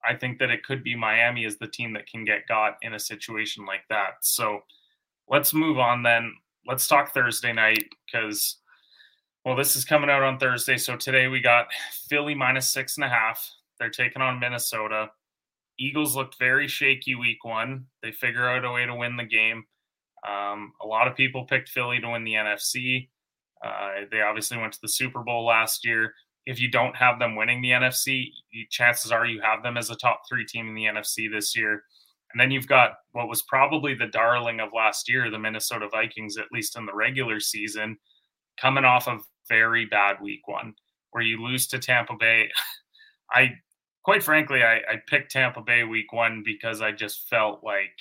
I 0.06 0.16
think 0.16 0.40
that 0.40 0.50
it 0.50 0.64
could 0.64 0.84
be 0.84 0.96
Miami 0.96 1.46
as 1.46 1.58
the 1.58 1.68
team 1.68 1.94
that 1.94 2.08
can 2.08 2.26
get 2.26 2.48
got 2.48 2.78
in 2.82 2.94
a 2.94 3.00
situation 3.00 3.66
like 3.66 3.84
that. 3.90 4.16
So 4.22 4.62
let's 5.30 5.54
move 5.54 5.78
on 5.78 6.04
then. 6.04 6.34
Let's 6.66 6.88
talk 6.88 7.14
Thursday 7.14 7.54
night 7.54 7.86
because 8.06 8.58
well, 9.46 9.56
this 9.56 9.76
is 9.76 9.84
coming 9.84 10.10
out 10.10 10.24
on 10.24 10.40
Thursday. 10.40 10.78
So 10.78 10.96
today 10.96 11.28
we 11.28 11.42
got 11.42 11.68
Philly 12.10 12.34
minus 12.34 12.72
six 12.72 12.96
and 12.96 13.04
a 13.04 13.10
half. 13.10 13.46
They're 13.78 13.90
taking 13.90 14.22
on 14.22 14.40
Minnesota. 14.40 15.10
Eagles 15.78 16.16
looked 16.16 16.40
very 16.40 16.68
shaky 16.68 17.16
week 17.16 17.44
one. 17.44 17.86
They 18.02 18.12
figure 18.12 18.48
out 18.48 18.64
a 18.64 18.72
way 18.72 18.86
to 18.86 18.96
win 18.96 19.18
the 19.18 19.26
game. 19.26 19.66
Um, 20.26 20.72
a 20.82 20.88
lot 20.88 21.08
of 21.08 21.18
people 21.18 21.46
picked 21.46 21.70
Philly 21.70 22.00
to 22.00 22.10
win 22.10 22.24
the 22.24 22.36
NFC. 22.36 23.10
Uh, 23.64 24.06
they 24.12 24.22
obviously 24.22 24.58
went 24.58 24.74
to 24.74 24.82
the 24.82 24.90
Super 24.90 25.24
Bowl 25.24 25.46
last 25.46 25.86
year. 25.86 26.14
If 26.46 26.60
you 26.60 26.70
don't 26.70 26.96
have 26.96 27.20
them 27.20 27.36
winning 27.36 27.62
the 27.62 27.70
NFC, 27.70 28.32
chances 28.70 29.12
are 29.12 29.26
you 29.26 29.42
have 29.42 29.64
them 29.64 29.78
as 29.78 29.90
a 29.90 29.96
top 29.96 30.24
three 30.28 30.46
team 30.46 30.68
in 30.68 30.76
the 30.76 30.86
NFC 30.86 31.32
this 31.32 31.56
year. 31.56 31.84
And 32.32 32.40
then 32.40 32.52
you've 32.52 32.68
got 32.68 32.96
what 33.12 33.30
was 33.30 33.44
probably 33.44 33.94
the 33.94 34.08
darling 34.08 34.60
of 34.60 34.70
last 34.76 35.08
year, 35.08 35.30
the 35.30 35.40
Minnesota 35.40 35.88
Vikings, 35.90 36.38
at 36.38 36.52
least 36.52 36.76
in 36.76 36.86
the 36.86 36.94
regular 36.94 37.40
season, 37.40 37.98
coming 38.60 38.86
off 38.86 39.08
of 39.08 39.22
very 39.48 39.86
bad 39.86 40.18
week 40.22 40.48
one 40.48 40.74
where 41.12 41.24
you 41.24 41.42
lose 41.42 41.68
to 41.68 41.80
Tampa 41.80 42.16
Bay. 42.20 42.50
I 43.32 43.54
quite 44.04 44.24
frankly, 44.24 44.64
I, 44.64 44.78
I 44.78 45.02
picked 45.08 45.32
Tampa 45.32 45.62
Bay 45.62 45.84
week 45.84 46.12
one 46.12 46.44
because 46.46 46.82
I 46.82 46.92
just 46.92 47.30
felt 47.30 47.64
like 47.64 47.98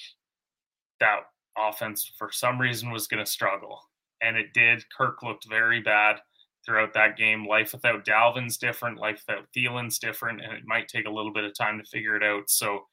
that 0.99 1.21
offense 1.57 2.11
for 2.19 2.31
some 2.33 2.61
reason 2.61 2.91
was 2.91 3.07
going 3.07 3.25
to 3.25 3.31
struggle. 3.31 3.81
And 4.23 4.37
it 4.37 4.53
did. 4.55 4.85
Kirk 4.97 5.23
looked 5.23 5.49
very 5.49 5.81
bad 5.81 6.17
throughout 6.65 6.95
that 6.95 7.17
game. 7.17 7.47
Life 7.47 7.73
without 7.73 8.05
Dalvin's 8.05 8.57
different. 8.57 9.01
Life 9.01 9.25
without 9.27 9.47
Thielen's 9.55 9.99
different. 9.99 10.41
And 10.41 10.53
it 10.53 10.63
might 10.65 10.89
take 10.89 11.07
a 11.07 11.11
little 11.11 11.33
bit 11.33 11.45
of 11.45 11.55
time 11.55 11.79
to 11.79 11.85
figure 11.85 12.17
it 12.17 12.23
out. 12.23 12.45
So 12.49 12.87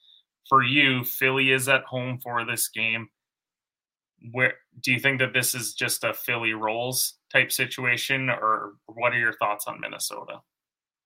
for 0.48 0.64
you, 0.64 1.04
Philly 1.04 1.52
is 1.52 1.70
at 1.70 1.84
home 1.84 2.20
for 2.24 2.46
this 2.46 2.70
game 2.70 3.10
where 4.32 4.54
do 4.82 4.92
you 4.92 5.00
think 5.00 5.20
that 5.20 5.34
this 5.34 5.56
is 5.56 5.74
just 5.74 6.04
a 6.04 6.14
Philly 6.14 6.54
rolls 6.54 7.16
type 7.32 7.52
situation, 7.52 8.30
or 8.30 8.74
what 8.88 9.14
are 9.14 9.20
your 9.20 9.34
thoughts 9.34 9.66
on 9.68 9.80
Minnesota? 9.80 10.40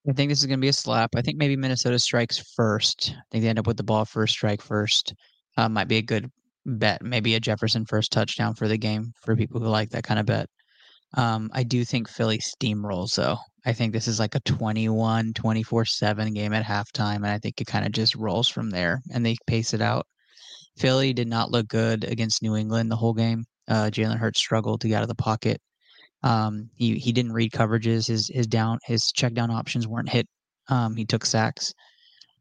I 0.08 0.12
think 0.12 0.30
this 0.30 0.40
is 0.40 0.46
going 0.46 0.58
to 0.58 0.64
be 0.64 0.68
a 0.68 0.72
slap. 0.72 1.14
I 1.16 1.22
think 1.22 1.38
maybe 1.38 1.56
Minnesota 1.56 1.98
strikes 1.98 2.38
first. 2.54 3.14
I 3.14 3.22
think 3.30 3.42
they 3.42 3.48
end 3.48 3.58
up 3.58 3.66
with 3.66 3.76
the 3.76 3.82
ball 3.82 4.04
first, 4.04 4.34
strike 4.34 4.60
first. 4.60 5.14
Uh, 5.56 5.68
might 5.68 5.88
be 5.88 5.96
a 5.96 6.02
good 6.02 6.30
bet. 6.66 7.02
Maybe 7.02 7.34
a 7.34 7.40
Jefferson 7.40 7.84
first 7.86 8.12
touchdown 8.12 8.54
for 8.54 8.68
the 8.68 8.78
game 8.78 9.12
for 9.22 9.36
people 9.36 9.60
who 9.60 9.68
like 9.68 9.90
that 9.90 10.04
kind 10.04 10.20
of 10.20 10.26
bet. 10.26 10.48
Um, 11.16 11.50
I 11.52 11.62
do 11.62 11.84
think 11.84 12.08
Philly 12.08 12.38
steamrolls 12.38 13.14
though. 13.14 13.38
I 13.66 13.72
think 13.72 13.92
this 13.92 14.08
is 14.08 14.18
like 14.18 14.34
a 14.34 14.40
21, 14.40 15.32
24 15.32 15.84
7 15.84 16.34
game 16.34 16.52
at 16.52 16.64
halftime. 16.64 17.16
And 17.16 17.26
I 17.26 17.38
think 17.38 17.60
it 17.60 17.66
kind 17.66 17.86
of 17.86 17.92
just 17.92 18.14
rolls 18.16 18.48
from 18.48 18.70
there 18.70 19.00
and 19.12 19.24
they 19.24 19.36
pace 19.46 19.74
it 19.74 19.80
out. 19.80 20.06
Philly 20.76 21.12
did 21.12 21.28
not 21.28 21.50
look 21.50 21.68
good 21.68 22.04
against 22.04 22.42
New 22.42 22.56
England 22.56 22.90
the 22.90 22.96
whole 22.96 23.14
game. 23.14 23.44
Uh, 23.68 23.90
Jalen 23.92 24.18
Hurts 24.18 24.40
struggled 24.40 24.80
to 24.80 24.88
get 24.88 24.96
out 24.96 25.02
of 25.02 25.08
the 25.08 25.14
pocket. 25.14 25.60
Um, 26.22 26.70
he 26.74 26.96
he 26.96 27.12
didn't 27.12 27.32
read 27.32 27.52
coverages. 27.52 28.08
His 28.08 28.28
his 28.32 28.46
down 28.46 28.78
his 28.84 29.12
check 29.14 29.34
down 29.34 29.50
options 29.50 29.86
weren't 29.86 30.08
hit. 30.08 30.26
Um, 30.68 30.96
he 30.96 31.04
took 31.04 31.24
sacks. 31.24 31.72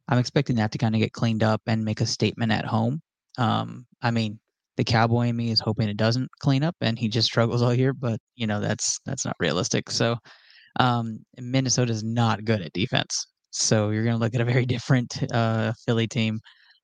I'm 0.08 0.18
expecting 0.18 0.56
that 0.58 0.72
to 0.72 0.78
kind 0.78 0.96
of 0.96 1.00
get 1.00 1.14
cleaned 1.14 1.44
up 1.44 1.62
and 1.68 1.86
make 1.86 2.02
a 2.02 2.06
statement 2.06 2.52
at 2.52 2.66
home. 2.66 3.02
Um, 3.38 3.86
I 4.02 4.12
mean, 4.12 4.40
the 4.78 4.84
cowboy 4.84 5.28
in 5.28 5.36
me 5.36 5.52
is 5.52 5.60
hoping 5.60 5.90
it 5.90 5.98
doesn't 5.98 6.30
clean 6.40 6.64
up 6.64 6.76
and 6.82 6.98
he 6.98 7.08
just 7.08 7.28
struggles 7.28 7.62
all 7.62 7.74
year, 7.74 7.94
but 7.94 8.20
you 8.36 8.48
know 8.48 8.60
that's 8.60 9.00
that's 9.06 9.26
not 9.26 9.36
realistic. 9.40 9.90
So 9.92 10.18
um, 10.80 11.20
Minnesota 11.38 11.92
is 11.92 12.04
not 12.04 12.46
good 12.46 12.62
at 12.62 12.74
defense. 12.74 13.28
So 13.52 13.92
you're 13.92 14.04
to 14.04 14.16
look 14.18 14.36
at 14.36 14.42
a 14.42 14.46
very 14.46 14.66
different 14.76 15.32
uh, 15.32 15.74
Philly 15.86 16.08
team 16.08 16.40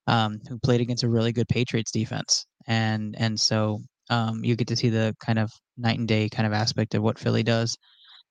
um, 0.08 0.40
who 0.48 0.60
played 0.60 0.82
against 0.82 1.04
a 1.04 1.10
really 1.10 1.32
good 1.32 1.48
Patriots 1.48 1.92
defense, 1.92 2.46
and 2.68 3.16
and 3.18 3.40
so 3.40 3.80
um, 4.10 4.44
you 4.44 4.56
get 4.56 4.68
to 4.68 4.76
see 4.76 4.90
the 4.90 5.16
kind 5.24 5.40
of 5.40 5.52
night 5.78 6.00
and 6.00 6.08
day 6.08 6.30
kind 6.30 6.48
of 6.48 6.54
aspect 6.54 6.96
of 6.96 7.04
what 7.04 7.20
Philly 7.20 7.44
does. 7.44 7.78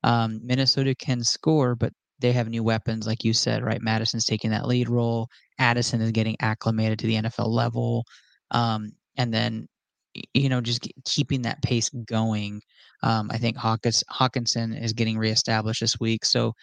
Um, 0.04 0.40
Minnesota 0.44 0.94
can 0.94 1.22
score, 1.24 1.74
but 1.74 1.92
they 2.20 2.32
have 2.32 2.48
new 2.48 2.62
weapons, 2.62 3.06
like 3.06 3.24
you 3.24 3.32
said, 3.32 3.62
right? 3.62 3.80
Mattison's 3.82 4.24
taking 4.24 4.50
that 4.50 4.66
lead 4.66 4.88
role. 4.88 5.28
Addison 5.58 6.00
is 6.00 6.12
getting 6.12 6.36
acclimated 6.40 6.98
to 7.00 7.06
the 7.06 7.16
NFL 7.16 7.48
level, 7.48 8.04
um, 8.50 8.92
and 9.16 9.32
then 9.32 9.68
you 10.34 10.48
know 10.48 10.60
just 10.60 10.88
keeping 11.04 11.42
that 11.42 11.62
pace 11.62 11.88
going. 12.06 12.60
Um, 13.02 13.30
I 13.32 13.38
think 13.38 13.56
Hawkins 13.56 14.04
Hockenson 14.10 14.80
is 14.80 14.92
getting 14.92 15.18
reestablished 15.18 15.80
this 15.80 16.00
week, 16.00 16.24
so 16.24 16.54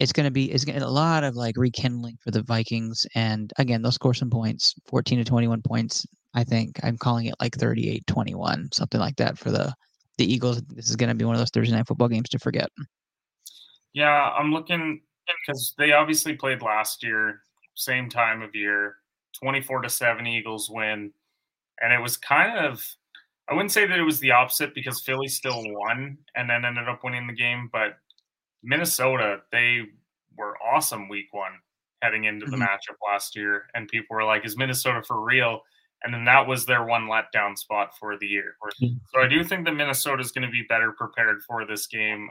it's 0.00 0.12
going 0.12 0.24
to 0.24 0.30
be 0.30 0.50
it's 0.50 0.64
going 0.64 0.80
a 0.82 0.88
lot 0.88 1.24
of 1.24 1.36
like 1.36 1.56
rekindling 1.56 2.18
for 2.22 2.30
the 2.30 2.42
Vikings. 2.42 3.06
And 3.14 3.52
again, 3.58 3.82
they'll 3.82 3.92
score 3.92 4.14
some 4.14 4.30
points, 4.30 4.74
14 4.86 5.18
to 5.18 5.24
21 5.24 5.62
points. 5.62 6.06
I 6.34 6.44
think 6.44 6.80
I'm 6.82 6.98
calling 6.98 7.26
it 7.26 7.34
like 7.40 7.56
38 7.56 8.06
21, 8.06 8.70
something 8.72 9.00
like 9.00 9.16
that 9.16 9.38
for 9.38 9.50
the 9.50 9.72
the 10.18 10.32
Eagles. 10.32 10.62
This 10.62 10.90
is 10.90 10.96
going 10.96 11.10
to 11.10 11.14
be 11.14 11.24
one 11.24 11.34
of 11.34 11.40
those 11.40 11.50
Thursday 11.50 11.74
night 11.74 11.86
football 11.86 12.08
games 12.08 12.28
to 12.30 12.38
forget. 12.38 12.68
Yeah, 13.94 14.30
I'm 14.30 14.52
looking 14.52 15.00
because 15.46 15.74
they 15.78 15.92
obviously 15.92 16.34
played 16.34 16.62
last 16.62 17.02
year, 17.02 17.40
same 17.74 18.08
time 18.08 18.42
of 18.42 18.54
year, 18.54 18.96
24 19.40 19.82
to 19.82 19.88
7 19.88 20.26
Eagles 20.26 20.68
win. 20.70 21.12
And 21.80 21.92
it 21.92 22.00
was 22.00 22.16
kind 22.16 22.58
of, 22.58 22.84
I 23.48 23.54
wouldn't 23.54 23.72
say 23.72 23.86
that 23.86 23.98
it 23.98 24.02
was 24.02 24.20
the 24.20 24.32
opposite 24.32 24.74
because 24.74 25.00
Philly 25.00 25.28
still 25.28 25.62
won 25.64 26.18
and 26.34 26.48
then 26.48 26.64
ended 26.64 26.88
up 26.88 27.02
winning 27.02 27.26
the 27.26 27.32
game. 27.32 27.68
But 27.72 27.96
Minnesota, 28.62 29.40
they 29.52 29.82
were 30.36 30.56
awesome 30.62 31.08
week 31.08 31.28
one 31.32 31.52
heading 32.02 32.24
into 32.24 32.46
the 32.46 32.52
mm-hmm. 32.52 32.62
matchup 32.62 32.96
last 33.10 33.34
year. 33.34 33.64
And 33.74 33.88
people 33.88 34.16
were 34.16 34.24
like, 34.24 34.44
is 34.44 34.56
Minnesota 34.56 35.02
for 35.02 35.24
real? 35.24 35.62
And 36.02 36.12
then 36.12 36.24
that 36.26 36.46
was 36.46 36.66
their 36.66 36.84
one 36.84 37.08
letdown 37.08 37.56
spot 37.56 37.96
for 37.98 38.18
the 38.18 38.26
year. 38.26 38.56
Mm-hmm. 38.62 38.96
So 39.12 39.20
I 39.20 39.26
do 39.26 39.42
think 39.42 39.64
that 39.64 39.72
Minnesota 39.72 40.20
is 40.20 40.32
going 40.32 40.46
to 40.46 40.52
be 40.52 40.64
better 40.68 40.92
prepared 40.92 41.42
for 41.42 41.64
this 41.66 41.86
game. 41.86 42.30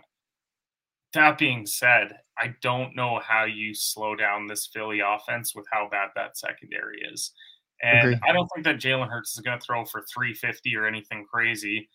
That 1.14 1.38
being 1.38 1.66
said, 1.66 2.18
I 2.38 2.56
don't 2.62 2.96
know 2.96 3.20
how 3.24 3.46
you 3.46 3.74
slow 3.74 4.16
down 4.16 4.48
this 4.48 4.68
Philly 4.74 5.00
offense 5.00 5.54
with 5.56 5.66
how 5.72 5.88
bad 5.90 6.10
that 6.16 6.38
secondary 6.38 7.02
is. 7.02 7.32
And 7.82 8.00
Agreed. 8.00 8.20
I 8.28 8.32
don't 8.32 8.50
think 8.54 8.66
that 8.66 8.78
Jalen 8.78 9.10
Hurts 9.10 9.34
is 9.34 9.42
going 9.42 9.60
to 9.60 9.66
throw 9.66 9.86
for 9.86 10.04
350 10.14 10.76
or 10.76 10.88
anything 10.88 11.26
crazy. 11.32 11.90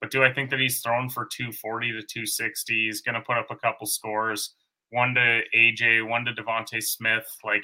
But 0.00 0.10
do 0.10 0.24
I 0.24 0.32
think 0.32 0.50
that 0.50 0.60
he's 0.60 0.80
thrown 0.80 1.08
for 1.08 1.28
240 1.32 1.92
to 1.92 2.02
260? 2.02 2.86
He's 2.86 3.02
going 3.02 3.14
to 3.14 3.20
put 3.20 3.38
up 3.38 3.50
a 3.50 3.56
couple 3.56 3.86
scores, 3.86 4.54
one 4.90 5.14
to 5.14 5.42
AJ, 5.54 6.08
one 6.08 6.24
to 6.24 6.32
DeVonta 6.32 6.82
Smith. 6.82 7.26
Like 7.44 7.62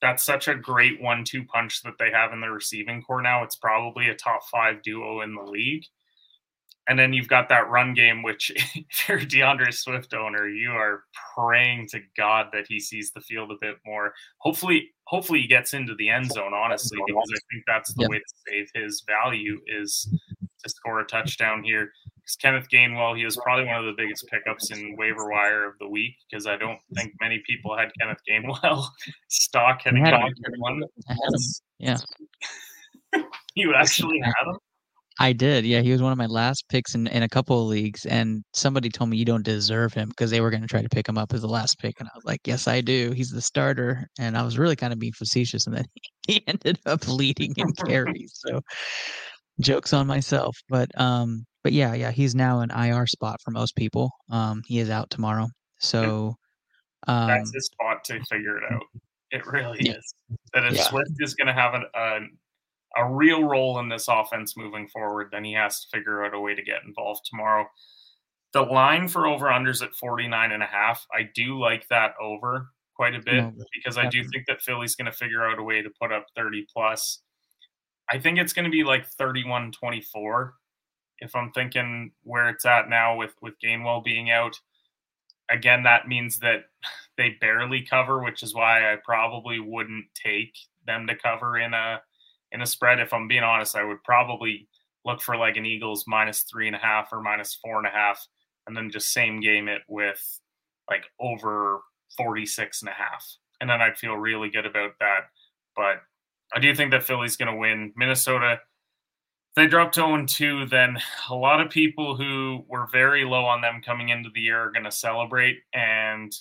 that's 0.00 0.24
such 0.24 0.48
a 0.48 0.54
great 0.54 1.00
one-two 1.00 1.44
punch 1.44 1.82
that 1.82 1.94
they 1.98 2.10
have 2.10 2.32
in 2.32 2.40
the 2.40 2.50
receiving 2.50 3.02
corps 3.02 3.22
now. 3.22 3.42
It's 3.42 3.56
probably 3.56 4.08
a 4.08 4.14
top 4.14 4.40
five 4.50 4.82
duo 4.82 5.22
in 5.22 5.34
the 5.34 5.42
league. 5.42 5.84
And 6.86 6.98
then 6.98 7.12
you've 7.14 7.28
got 7.28 7.48
that 7.48 7.70
run 7.70 7.94
game, 7.94 8.22
which 8.22 8.50
if 8.74 9.08
you're 9.08 9.18
a 9.18 9.26
D'Andre 9.26 9.70
Swift 9.70 10.12
owner, 10.14 10.48
you 10.48 10.70
are 10.70 11.04
praying 11.34 11.88
to 11.88 12.00
God 12.16 12.48
that 12.52 12.66
he 12.68 12.78
sees 12.78 13.10
the 13.12 13.20
field 13.20 13.50
a 13.50 13.56
bit 13.60 13.76
more. 13.86 14.12
Hopefully, 14.38 14.90
hopefully 15.04 15.40
he 15.40 15.46
gets 15.46 15.74
into 15.74 15.94
the 15.94 16.10
end 16.10 16.30
zone, 16.30 16.52
honestly, 16.54 16.98
because 17.06 17.30
I 17.30 17.40
think 17.50 17.64
that's 17.66 17.94
the 17.94 18.02
yep. 18.02 18.10
way 18.10 18.18
to 18.18 18.34
save 18.48 18.68
his 18.74 19.02
value 19.06 19.60
is 19.66 20.08
to 20.64 20.70
score 20.70 21.00
a 21.00 21.06
touchdown 21.06 21.62
here. 21.62 21.90
Because 22.16 22.36
Kenneth 22.36 22.68
Gainwell, 22.72 23.16
he 23.16 23.24
is 23.24 23.36
probably 23.36 23.66
one 23.66 23.76
of 23.76 23.84
the 23.84 23.94
biggest 23.96 24.26
pickups 24.28 24.70
in 24.70 24.96
waiver 24.96 25.30
wire 25.30 25.66
of 25.66 25.74
the 25.78 25.88
week 25.88 26.14
because 26.30 26.46
I 26.46 26.56
don't 26.56 26.78
think 26.94 27.12
many 27.20 27.42
people 27.46 27.76
had 27.76 27.90
Kenneth 28.00 28.20
Gainwell 28.28 28.86
stock 29.28 29.82
heading 29.82 30.06
into 30.06 30.58
one. 30.58 30.82
Yeah. 31.78 31.98
you 33.54 33.74
actually 33.74 34.20
had 34.20 34.46
him? 34.46 34.58
I 35.20 35.32
did. 35.32 35.64
Yeah, 35.64 35.80
he 35.80 35.92
was 35.92 36.02
one 36.02 36.10
of 36.10 36.18
my 36.18 36.26
last 36.26 36.64
picks 36.68 36.94
in, 36.94 37.06
in 37.06 37.22
a 37.22 37.28
couple 37.28 37.60
of 37.62 37.68
leagues, 37.68 38.04
and 38.04 38.42
somebody 38.52 38.88
told 38.88 39.10
me 39.10 39.16
you 39.16 39.24
don't 39.24 39.44
deserve 39.44 39.92
him 39.92 40.08
because 40.08 40.30
they 40.30 40.40
were 40.40 40.50
going 40.50 40.62
to 40.62 40.68
try 40.68 40.82
to 40.82 40.88
pick 40.88 41.08
him 41.08 41.18
up 41.18 41.32
as 41.32 41.42
the 41.42 41.48
last 41.48 41.78
pick, 41.78 42.00
and 42.00 42.08
I 42.08 42.16
was 42.16 42.24
like, 42.24 42.40
"Yes, 42.46 42.66
I 42.66 42.80
do. 42.80 43.12
He's 43.12 43.30
the 43.30 43.40
starter." 43.40 44.08
And 44.18 44.36
I 44.36 44.42
was 44.42 44.58
really 44.58 44.74
kind 44.74 44.92
of 44.92 44.98
being 44.98 45.12
facetious, 45.12 45.66
and 45.66 45.76
then 45.76 45.84
he 46.26 46.42
ended 46.48 46.80
up 46.86 47.06
leading 47.06 47.54
in 47.56 47.72
carries. 47.86 48.32
So, 48.34 48.60
jokes 49.60 49.92
on 49.92 50.06
myself. 50.08 50.56
But 50.68 50.90
um, 51.00 51.44
but 51.62 51.72
yeah, 51.72 51.94
yeah, 51.94 52.10
he's 52.10 52.34
now 52.34 52.60
an 52.60 52.70
IR 52.70 53.06
spot 53.06 53.36
for 53.44 53.52
most 53.52 53.76
people. 53.76 54.10
Um, 54.30 54.62
he 54.66 54.80
is 54.80 54.90
out 54.90 55.10
tomorrow, 55.10 55.48
so 55.78 56.34
um, 57.06 57.28
that's 57.28 57.54
his 57.54 57.66
spot 57.66 58.02
to 58.04 58.20
figure 58.24 58.58
it 58.58 58.64
out. 58.72 58.82
It 59.30 59.46
really 59.46 59.78
yeah. 59.80 59.92
is. 59.92 60.14
That 60.52 60.64
if 60.64 60.74
yeah. 60.74 60.82
Swift 60.82 61.10
is 61.18 61.34
going 61.34 61.48
to 61.48 61.52
have 61.52 61.74
an, 61.74 61.84
an 61.94 62.30
a 62.96 63.08
real 63.08 63.44
role 63.44 63.78
in 63.78 63.88
this 63.88 64.08
offense 64.08 64.56
moving 64.56 64.88
forward, 64.88 65.28
then 65.32 65.44
he 65.44 65.52
has 65.54 65.80
to 65.80 65.96
figure 65.96 66.24
out 66.24 66.34
a 66.34 66.40
way 66.40 66.54
to 66.54 66.62
get 66.62 66.84
involved 66.86 67.26
tomorrow. 67.28 67.66
The 68.52 68.62
line 68.62 69.08
for 69.08 69.26
over 69.26 69.46
unders 69.46 69.82
at 69.82 69.94
49 69.94 70.52
and 70.52 70.62
a 70.62 70.66
half. 70.66 71.06
I 71.12 71.28
do 71.34 71.58
like 71.58 71.88
that 71.88 72.14
over 72.20 72.68
quite 72.94 73.14
a 73.14 73.20
bit 73.20 73.42
no, 73.42 73.52
because 73.72 73.98
I 73.98 74.08
do 74.08 74.22
think 74.24 74.46
that 74.46 74.62
Philly's 74.62 74.94
going 74.94 75.10
to 75.10 75.16
figure 75.16 75.44
out 75.44 75.58
a 75.58 75.62
way 75.62 75.82
to 75.82 75.90
put 76.00 76.12
up 76.12 76.26
30 76.36 76.66
plus. 76.72 77.20
I 78.08 78.18
think 78.18 78.38
it's 78.38 78.52
going 78.52 78.66
to 78.66 78.70
be 78.70 78.84
like 78.84 79.06
31 79.06 79.72
24 79.72 80.54
if 81.18 81.34
I'm 81.34 81.50
thinking 81.52 82.12
where 82.22 82.48
it's 82.48 82.64
at 82.64 82.88
now 82.88 83.16
with 83.16 83.34
with 83.40 83.54
Gainwell 83.62 84.04
being 84.04 84.30
out. 84.30 84.58
Again, 85.50 85.82
that 85.82 86.08
means 86.08 86.38
that 86.38 86.64
they 87.16 87.36
barely 87.40 87.82
cover, 87.82 88.22
which 88.22 88.42
is 88.42 88.54
why 88.54 88.92
I 88.92 88.96
probably 89.04 89.58
wouldn't 89.58 90.06
take 90.14 90.54
them 90.86 91.06
to 91.06 91.16
cover 91.16 91.58
in 91.58 91.74
a 91.74 92.00
in 92.54 92.62
a 92.62 92.66
spread, 92.66 93.00
if 93.00 93.12
I'm 93.12 93.28
being 93.28 93.42
honest, 93.42 93.76
I 93.76 93.84
would 93.84 94.02
probably 94.04 94.68
look 95.04 95.20
for 95.20 95.36
like 95.36 95.56
an 95.56 95.66
Eagles 95.66 96.04
minus 96.06 96.42
three 96.42 96.68
and 96.68 96.76
a 96.76 96.78
half 96.78 97.08
or 97.12 97.20
minus 97.20 97.54
four 97.54 97.78
and 97.78 97.86
a 97.86 97.90
half, 97.90 98.24
and 98.66 98.76
then 98.76 98.90
just 98.90 99.12
same 99.12 99.40
game 99.40 99.68
it 99.68 99.82
with 99.88 100.40
like 100.88 101.04
over 101.20 101.80
46 102.16 102.82
and 102.82 102.88
a 102.88 102.92
half. 102.92 103.26
And 103.60 103.68
then 103.68 103.82
I'd 103.82 103.98
feel 103.98 104.14
really 104.14 104.50
good 104.50 104.66
about 104.66 104.92
that. 105.00 105.24
But 105.74 105.96
I 106.54 106.60
do 106.60 106.74
think 106.74 106.92
that 106.92 107.02
Philly's 107.02 107.36
going 107.36 107.52
to 107.52 107.58
win. 107.58 107.92
Minnesota, 107.96 108.60
they 109.56 109.66
drop 109.66 109.92
to 109.92 110.00
0 110.00 110.26
2, 110.26 110.66
then 110.66 110.96
a 111.30 111.34
lot 111.34 111.60
of 111.60 111.70
people 111.70 112.16
who 112.16 112.64
were 112.68 112.86
very 112.92 113.24
low 113.24 113.44
on 113.44 113.60
them 113.60 113.82
coming 113.84 114.10
into 114.10 114.30
the 114.32 114.40
year 114.40 114.60
are 114.60 114.72
going 114.72 114.84
to 114.84 114.92
celebrate, 114.92 115.58
and 115.72 116.32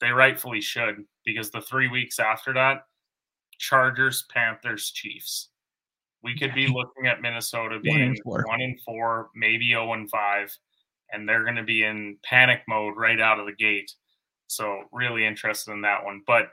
they 0.00 0.10
rightfully 0.10 0.62
should 0.62 1.04
because 1.24 1.50
the 1.50 1.60
three 1.60 1.88
weeks 1.88 2.18
after 2.18 2.54
that, 2.54 2.84
Chargers, 3.62 4.24
Panthers, 4.28 4.90
Chiefs. 4.90 5.48
We 6.22 6.36
could 6.36 6.54
be 6.54 6.66
looking 6.66 7.06
at 7.06 7.22
Minnesota 7.22 7.78
being 7.80 8.18
one, 8.24 8.42
one 8.42 8.60
and 8.60 8.80
four, 8.82 9.30
maybe 9.34 9.70
0 9.70 9.92
and 9.92 10.10
five, 10.10 10.56
and 11.12 11.28
they're 11.28 11.44
going 11.44 11.56
to 11.56 11.62
be 11.62 11.84
in 11.84 12.18
panic 12.24 12.62
mode 12.68 12.94
right 12.96 13.20
out 13.20 13.38
of 13.38 13.46
the 13.46 13.54
gate. 13.54 13.92
So 14.48 14.82
really 14.92 15.24
interested 15.24 15.72
in 15.72 15.80
that 15.82 16.04
one. 16.04 16.22
But 16.26 16.50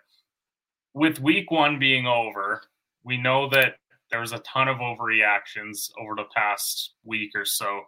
with 0.93 1.19
week 1.19 1.52
one 1.52 1.80
being 1.80 2.06
over, 2.08 2.62
we 3.04 3.17
know 3.17 3.50
that 3.50 3.76
there 4.12 4.22
was 4.22 4.32
a 4.32 4.39
ton 4.39 4.67
of 4.67 4.78
overreactions 4.78 5.89
over 6.00 6.15
the 6.15 6.26
past 6.36 6.93
week 7.04 7.32
or 7.36 7.45
so. 7.45 7.82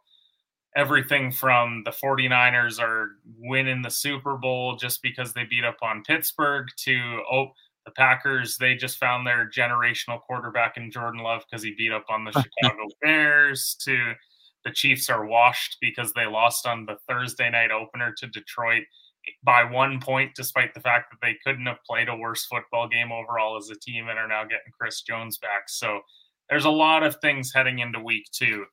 Everything 0.76 1.32
from 1.32 1.84
the 1.86 1.92
49ers 1.92 2.80
are 2.80 3.10
winning 3.38 3.82
the 3.82 3.92
Super 3.92 4.38
Bowl 4.38 4.78
just 4.78 5.02
because 5.02 5.34
they 5.34 5.44
beat 5.44 5.66
up 5.66 5.78
on 5.82 6.04
Pittsburgh 6.04 6.68
to, 6.78 7.22
oh, 7.32 7.52
the 7.86 7.92
Packers, 7.92 8.58
they 8.58 8.76
just 8.76 8.98
found 8.98 9.26
their 9.26 9.50
generational 9.50 10.22
quarterback 10.22 10.78
in 10.78 10.92
Jordan 10.92 11.22
Love 11.22 11.44
because 11.50 11.64
he 11.64 11.74
beat 11.76 11.92
up 11.92 12.06
on 12.10 12.24
the 12.24 12.32
Chicago 12.62 12.88
Bears. 13.02 13.76
To 13.82 14.14
the 14.64 14.72
Chiefs 14.72 15.10
are 15.10 15.26
washed 15.26 15.78
because 15.82 16.14
they 16.14 16.26
lost 16.26 16.68
on 16.68 16.86
the 16.86 16.98
Thursday 17.08 17.50
night 17.50 17.72
opener 17.72 18.14
to 18.18 18.28
Detroit 18.28 18.84
by 19.44 19.64
one 19.64 20.00
point, 20.00 20.32
despite 20.36 20.74
the 20.74 20.80
fact 20.80 21.12
that 21.12 21.26
they 21.26 21.38
couldn't 21.44 21.66
have 21.66 21.84
played 21.88 22.10
a 22.10 22.16
worse 22.16 22.46
football 22.46 22.88
game 22.88 23.12
overall 23.12 23.58
as 23.58 23.70
a 23.70 23.76
team 23.76 24.08
and 24.08 24.18
are 24.18 24.28
now 24.28 24.44
getting 24.44 24.72
Chris 24.80 25.02
Jones 25.02 25.38
back. 25.38 25.64
So 25.68 26.02
there's 26.50 26.66
a 26.66 26.72
lot 26.72 27.04
of 27.04 27.16
things 27.22 27.52
heading 27.54 27.80
into 27.80 28.00
week 28.00 28.26
two. 28.32 28.66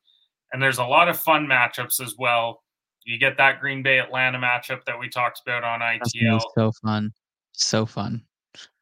And 0.52 0.62
there's 0.62 0.78
a 0.78 0.84
lot 0.84 1.08
of 1.08 1.18
fun 1.18 1.46
matchups 1.46 2.00
as 2.00 2.14
well. 2.18 2.62
You 3.04 3.18
get 3.18 3.36
that 3.36 3.60
Green 3.60 3.82
Bay 3.82 3.98
Atlanta 3.98 4.38
matchup 4.38 4.84
that 4.86 4.98
we 4.98 5.08
talked 5.08 5.40
about 5.46 5.64
on 5.64 5.80
ITL. 5.80 6.40
So 6.56 6.72
fun. 6.82 7.12
So 7.52 7.86
fun. 7.86 8.22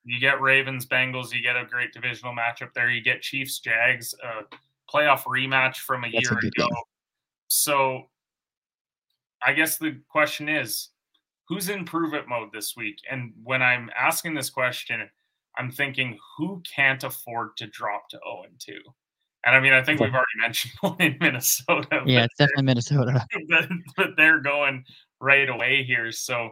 You 0.06 0.20
get 0.20 0.40
Ravens 0.40 0.86
Bengals. 0.86 1.34
You 1.34 1.42
get 1.42 1.56
a 1.56 1.64
great 1.64 1.92
divisional 1.92 2.32
matchup 2.32 2.72
there. 2.74 2.88
You 2.88 3.02
get 3.02 3.22
Chiefs 3.22 3.58
Jags, 3.58 4.14
a 4.22 4.44
playoff 4.92 5.24
rematch 5.24 5.78
from 5.78 6.04
a 6.04 6.10
That's 6.10 6.30
year 6.30 6.38
a 6.40 6.46
ago. 6.46 6.68
game. 6.68 6.82
So 7.48 8.04
I 9.44 9.52
guess 9.52 9.78
the 9.78 10.00
question 10.08 10.48
is 10.48 10.90
who's 11.48 11.68
in 11.68 11.84
prove 11.84 12.14
it 12.14 12.28
mode 12.28 12.50
this 12.52 12.74
week? 12.76 12.98
And 13.10 13.32
when 13.42 13.62
I'm 13.62 13.90
asking 13.98 14.34
this 14.34 14.50
question, 14.50 15.08
I'm 15.58 15.70
thinking 15.70 16.18
who 16.36 16.62
can't 16.74 17.02
afford 17.02 17.56
to 17.58 17.66
drop 17.66 18.08
to 18.10 18.18
0 18.24 18.42
and 18.48 18.60
2? 18.60 18.72
And 19.44 19.54
I 19.54 19.60
mean, 19.60 19.72
I 19.72 19.82
think 19.82 20.00
we've 20.00 20.12
already 20.12 20.26
mentioned 20.40 20.74
one 20.80 21.00
in 21.00 21.16
Minnesota. 21.20 22.02
Yeah, 22.04 22.24
it's 22.24 22.34
definitely 22.36 22.64
Minnesota. 22.64 23.24
but, 23.48 23.68
but 23.96 24.10
they're 24.16 24.40
going 24.40 24.84
right 25.20 25.48
away 25.48 25.84
here. 25.84 26.10
So, 26.12 26.50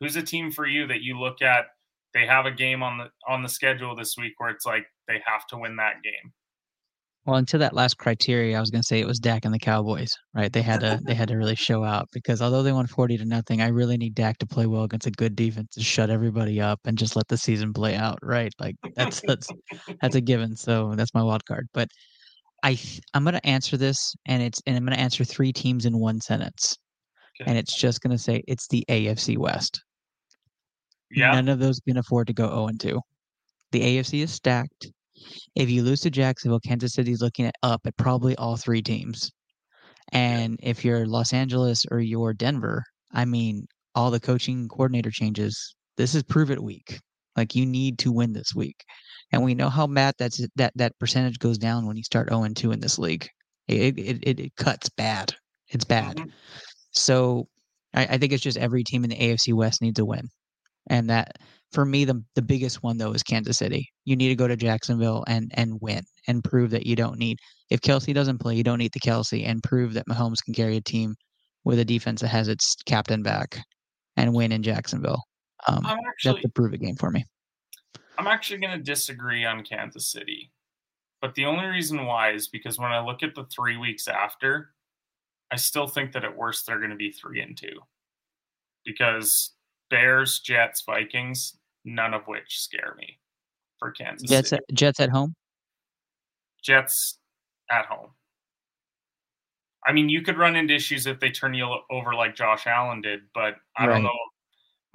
who's 0.00 0.16
a 0.16 0.22
team 0.22 0.50
for 0.50 0.66
you 0.66 0.86
that 0.86 1.02
you 1.02 1.20
look 1.20 1.42
at? 1.42 1.66
They 2.14 2.26
have 2.26 2.46
a 2.46 2.50
game 2.50 2.82
on 2.82 2.98
the 2.98 3.10
on 3.26 3.42
the 3.42 3.48
schedule 3.48 3.94
this 3.94 4.16
week 4.16 4.34
where 4.38 4.50
it's 4.50 4.66
like 4.66 4.86
they 5.06 5.20
have 5.24 5.46
to 5.48 5.58
win 5.58 5.76
that 5.76 6.02
game. 6.02 6.32
Well, 7.26 7.36
until 7.36 7.60
that 7.60 7.74
last 7.74 7.98
criteria, 7.98 8.56
I 8.56 8.60
was 8.60 8.70
going 8.70 8.80
to 8.80 8.86
say 8.86 8.98
it 8.98 9.06
was 9.06 9.20
Dak 9.20 9.44
and 9.44 9.52
the 9.52 9.58
Cowboys, 9.58 10.10
right? 10.34 10.50
They 10.50 10.62
had 10.62 10.80
to 10.80 10.98
they 11.04 11.14
had 11.14 11.28
to 11.28 11.36
really 11.36 11.54
show 11.54 11.84
out 11.84 12.08
because 12.12 12.40
although 12.40 12.62
they 12.62 12.72
won 12.72 12.86
forty 12.86 13.18
to 13.18 13.24
nothing, 13.24 13.60
I 13.60 13.68
really 13.68 13.96
need 13.98 14.14
Dak 14.14 14.38
to 14.38 14.46
play 14.46 14.66
well 14.66 14.84
against 14.84 15.06
a 15.06 15.10
good 15.10 15.36
defense 15.36 15.74
to 15.74 15.82
shut 15.82 16.10
everybody 16.10 16.60
up 16.60 16.80
and 16.86 16.96
just 16.96 17.16
let 17.16 17.28
the 17.28 17.36
season 17.36 17.72
play 17.74 17.94
out, 17.94 18.18
right? 18.22 18.52
Like 18.58 18.74
that's 18.96 19.20
that's 19.20 19.48
that's 20.00 20.16
a 20.16 20.20
given. 20.20 20.56
So 20.56 20.94
that's 20.96 21.14
my 21.14 21.22
wild 21.22 21.44
card. 21.44 21.68
But 21.74 21.88
I 22.62 22.78
I'm 23.14 23.22
going 23.22 23.34
to 23.34 23.46
answer 23.46 23.76
this, 23.76 24.14
and 24.26 24.42
it's 24.42 24.62
and 24.66 24.76
I'm 24.76 24.84
going 24.84 24.96
to 24.96 25.02
answer 25.02 25.22
three 25.22 25.52
teams 25.52 25.84
in 25.84 25.98
one 25.98 26.20
sentence, 26.20 26.78
Okay. 27.40 27.48
and 27.50 27.58
it's 27.58 27.76
just 27.78 28.00
going 28.00 28.16
to 28.16 28.18
say 28.22 28.42
it's 28.48 28.66
the 28.68 28.84
AFC 28.88 29.36
West. 29.36 29.82
Yeah, 31.10 31.32
None 31.32 31.48
of 31.48 31.58
those 31.58 31.80
can 31.80 31.96
afford 31.96 32.28
to 32.28 32.32
go 32.32 32.48
0 32.48 32.68
and 32.68 32.80
2. 32.80 33.00
The 33.72 33.80
AFC 33.80 34.22
is 34.22 34.32
stacked. 34.32 34.88
If 35.54 35.68
you 35.68 35.82
lose 35.82 36.00
to 36.02 36.10
Jacksonville, 36.10 36.60
Kansas 36.60 36.94
City's 36.94 37.20
looking 37.20 37.46
at 37.46 37.54
up 37.62 37.80
at 37.86 37.96
probably 37.96 38.36
all 38.36 38.56
three 38.56 38.82
teams. 38.82 39.30
And 40.12 40.58
if 40.62 40.84
you're 40.84 41.06
Los 41.06 41.32
Angeles 41.32 41.84
or 41.90 42.00
you're 42.00 42.32
Denver, 42.32 42.82
I 43.12 43.24
mean, 43.24 43.66
all 43.94 44.10
the 44.10 44.20
coaching 44.20 44.68
coordinator 44.68 45.10
changes. 45.10 45.74
This 45.96 46.14
is 46.14 46.22
prove 46.22 46.50
it 46.50 46.62
week. 46.62 46.98
Like 47.36 47.54
you 47.54 47.66
need 47.66 47.98
to 48.00 48.12
win 48.12 48.32
this 48.32 48.54
week. 48.54 48.82
And 49.32 49.44
we 49.44 49.54
know 49.54 49.68
how 49.68 49.86
bad 49.86 50.14
that's 50.18 50.44
that 50.56 50.72
that 50.76 50.98
percentage 50.98 51.38
goes 51.38 51.58
down 51.58 51.86
when 51.86 51.96
you 51.96 52.02
start 52.02 52.28
0 52.28 52.42
and 52.42 52.56
2 52.56 52.72
in 52.72 52.80
this 52.80 52.98
league. 52.98 53.28
It 53.68 53.98
it, 53.98 54.18
it, 54.22 54.40
it 54.40 54.56
cuts 54.56 54.88
bad. 54.88 55.34
It's 55.68 55.84
bad. 55.84 56.16
Mhm. 56.16 56.32
So 56.92 57.46
I, 57.94 58.06
I 58.06 58.18
think 58.18 58.32
it's 58.32 58.42
just 58.42 58.58
every 58.58 58.82
team 58.82 59.04
in 59.04 59.10
the 59.10 59.16
AFC 59.16 59.52
West 59.52 59.82
needs 59.82 60.00
a 60.00 60.04
win. 60.04 60.28
And 60.90 61.08
that 61.08 61.38
for 61.72 61.86
me, 61.86 62.04
the 62.04 62.22
the 62.34 62.42
biggest 62.42 62.82
one 62.82 62.98
though 62.98 63.12
is 63.12 63.22
Kansas 63.22 63.56
City. 63.56 63.88
You 64.04 64.16
need 64.16 64.28
to 64.28 64.34
go 64.34 64.46
to 64.46 64.56
Jacksonville 64.56 65.24
and 65.26 65.50
and 65.54 65.80
win 65.80 66.02
and 66.26 66.44
prove 66.44 66.70
that 66.70 66.84
you 66.84 66.96
don't 66.96 67.18
need 67.18 67.38
if 67.70 67.80
Kelce 67.80 68.12
doesn't 68.12 68.38
play, 68.38 68.56
you 68.56 68.64
don't 68.64 68.78
need 68.78 68.92
the 68.92 69.00
Kelce 69.00 69.46
and 69.46 69.62
prove 69.62 69.94
that 69.94 70.08
Mahomes 70.08 70.44
can 70.44 70.52
carry 70.52 70.76
a 70.76 70.80
team 70.80 71.14
with 71.64 71.78
a 71.78 71.84
defense 71.84 72.20
that 72.20 72.28
has 72.28 72.48
its 72.48 72.74
captain 72.84 73.22
back 73.22 73.58
and 74.16 74.34
win 74.34 74.52
in 74.52 74.62
Jacksonville. 74.62 75.22
Um, 75.68 75.86
I'm 75.86 75.98
that's 76.24 76.42
the 76.42 76.48
prove 76.48 76.74
it 76.74 76.80
game 76.80 76.96
for 76.96 77.10
me. 77.10 77.24
I'm 78.18 78.26
actually 78.26 78.58
going 78.58 78.76
to 78.76 78.82
disagree 78.82 79.44
on 79.44 79.62
Kansas 79.62 80.10
City. 80.10 80.50
But 81.22 81.34
the 81.34 81.44
only 81.44 81.66
reason 81.66 82.06
why 82.06 82.32
is 82.32 82.48
because 82.48 82.78
when 82.78 82.92
I 82.92 83.00
look 83.00 83.22
at 83.22 83.34
the 83.34 83.44
3 83.44 83.76
weeks 83.76 84.08
after, 84.08 84.70
I 85.50 85.56
still 85.56 85.86
think 85.86 86.12
that 86.12 86.24
at 86.24 86.36
worst 86.36 86.66
they're 86.66 86.78
going 86.78 86.90
to 86.90 86.96
be 86.96 87.12
3 87.12 87.40
and 87.40 87.56
2. 87.56 87.68
Because 88.84 89.52
Bears, 89.90 90.40
Jets, 90.40 90.82
Vikings, 90.86 91.56
none 91.84 92.14
of 92.14 92.26
which 92.26 92.60
scare 92.60 92.94
me 92.98 93.18
for 93.78 93.90
Kansas 93.90 94.28
Jets 94.28 94.50
City. 94.50 94.62
at, 94.68 94.74
Jets 94.74 95.00
at 95.00 95.10
home. 95.10 95.34
Jets 96.62 97.18
at 97.70 97.86
home. 97.86 98.10
I 99.86 99.92
mean, 99.92 100.08
you 100.08 100.20
could 100.22 100.36
run 100.36 100.56
into 100.56 100.74
issues 100.74 101.06
if 101.06 101.20
they 101.20 101.30
turn 101.30 101.54
you 101.54 101.74
over 101.90 102.14
like 102.14 102.34
Josh 102.36 102.66
Allen 102.66 103.00
did, 103.00 103.20
but 103.34 103.56
I 103.76 103.86
Right. 103.86 103.94
don't 103.94 104.02
know. 104.02 104.18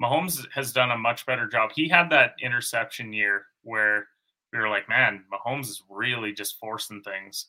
Mahomes 0.02 0.46
has 0.52 0.72
done 0.74 0.92
a 0.92 0.98
much 0.98 1.26
better 1.26 1.48
job. 1.48 1.72
He 1.74 1.88
had 1.88 2.10
that 2.12 2.36
interception 2.40 3.12
year 3.14 3.48
where 3.64 4.10
we 4.54 4.60
were 4.60 4.70
like, 4.70 4.88
man, 4.88 5.26
Mahomes 5.32 5.68
is 5.70 5.84
really 5.90 6.34
just 6.34 6.60
forcing 6.60 7.02
things. 7.02 7.48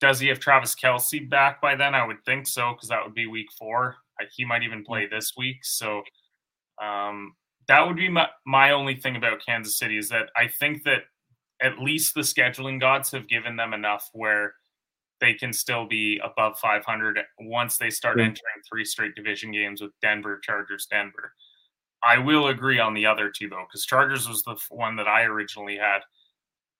Does 0.00 0.18
he 0.18 0.28
have 0.28 0.40
Travis 0.40 0.74
Kelce 0.74 1.28
back 1.28 1.60
by 1.60 1.74
then? 1.76 1.94
I 1.94 2.04
would 2.04 2.24
think 2.24 2.46
so, 2.46 2.72
because 2.72 2.88
that 2.88 3.04
would 3.04 3.14
be 3.14 3.26
week 3.26 3.52
four. 3.52 3.96
He 4.32 4.44
might 4.44 4.62
even 4.64 4.84
play 4.84 5.06
this 5.06 5.34
week. 5.36 5.64
So 5.64 6.02
um, 6.82 7.34
that 7.68 7.86
would 7.86 7.96
be 7.96 8.08
my, 8.08 8.28
my 8.46 8.70
only 8.72 8.96
thing 8.96 9.16
about 9.16 9.44
Kansas 9.44 9.78
City 9.78 9.98
is 9.98 10.08
that 10.08 10.30
I 10.36 10.48
think 10.48 10.84
that 10.84 11.02
at 11.60 11.78
least 11.78 12.14
the 12.14 12.20
scheduling 12.22 12.80
gods 12.80 13.10
have 13.10 13.28
given 13.28 13.56
them 13.56 13.72
enough 13.74 14.08
where 14.12 14.54
they 15.20 15.34
can 15.34 15.52
still 15.52 15.84
be 15.86 16.20
above 16.22 16.58
500 16.60 17.18
once 17.40 17.76
they 17.76 17.90
start 17.90 18.18
Yeah. 18.18 18.24
entering 18.24 18.62
three 18.70 18.84
straight 18.84 19.14
division 19.16 19.50
games 19.50 19.80
with 19.82 19.90
Denver, 20.00 20.38
Chargers, 20.42 20.86
Denver. 20.86 21.32
I 22.02 22.18
will 22.18 22.46
agree 22.46 22.78
on 22.78 22.94
the 22.94 23.06
other 23.06 23.28
two 23.36 23.48
though, 23.48 23.64
because 23.68 23.84
Chargers 23.84 24.28
was 24.28 24.44
the 24.44 24.56
one 24.70 24.94
that 24.96 25.08
I 25.08 25.24
originally 25.24 25.76
had. 25.76 26.00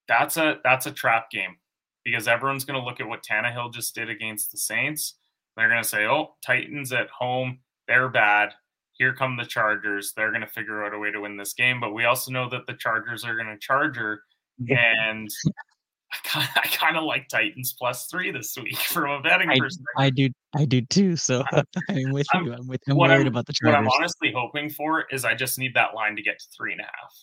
That's 0.07 0.37
a 0.37 0.59
that's 0.63 0.85
a 0.85 0.91
trap 0.91 1.29
game 1.29 1.57
because 2.05 2.27
everyone's 2.27 2.63
going 2.63 2.79
to 2.79 2.85
look 2.85 3.01
at 3.01 3.07
what 3.07 3.21
Tannehill 3.29 3.73
just 3.73 3.93
did 3.93 4.09
against 4.09 4.51
the 4.51 4.57
Saints. 4.57 5.15
They're 5.57 5.67
going 5.69 5.83
to 5.83 5.87
say, 5.87 6.05
"Oh, 6.05 6.35
Titans 6.41 6.93
at 6.93 7.09
home, 7.09 7.59
they're 7.89 8.07
bad. 8.07 8.53
Here 8.99 9.13
come 9.13 9.35
the 9.37 9.45
Chargers. 9.45 10.13
They're 10.15 10.29
going 10.29 10.41
to 10.41 10.47
figure 10.47 10.85
out 10.85 10.93
a 10.93 10.99
way 10.99 11.09
to 11.11 11.21
win 11.21 11.35
this 11.37 11.53
game." 11.53 11.79
But 11.79 11.93
we 11.93 12.05
also 12.05 12.31
know 12.31 12.47
that 12.49 12.67
the 12.67 12.73
Chargers 12.75 13.25
are 13.25 13.35
going 13.35 13.47
to 13.47 13.57
charger, 13.57 14.21
and 14.69 15.27
I 16.11 16.17
kind 16.23 16.49
I 16.55 16.67
kind 16.67 16.97
of 16.97 17.03
like 17.05 17.27
Titans 17.29 17.73
plus 17.77 18.07
three 18.07 18.29
this 18.31 18.55
week 18.61 18.77
from 18.77 19.09
a 19.11 19.21
betting 19.21 19.49
I, 19.49 19.57
perspective. 19.57 19.85
I 19.97 20.09
do 20.11 20.29
I 20.55 20.65
do 20.65 20.81
too. 20.81 21.15
So 21.15 21.43
I'm 21.51 21.65
with 22.11 22.27
I'm- 22.33 22.45
you. 22.45 22.53
I'm 22.53 22.67
with. 22.67 22.81
I'm 22.87 22.97
worried 22.97 23.11
I'm- 23.19 23.27
about 23.27 23.45
the 23.47 23.53
Chargers. 23.53 23.73
what 23.73 23.79
I'm 23.79 23.87
honestly 23.99 24.31
hoping 24.35 24.69
for 24.69 25.05
is 25.11 25.25
I 25.25 25.33
just 25.33 25.57
need 25.57 25.73
that 25.75 25.95
line 25.95 26.15
to 26.15 26.21
get 26.21 26.37
to 26.39 26.45
three 26.55 26.73
and 26.73 26.81
a 26.81 26.85
half. 26.85 27.13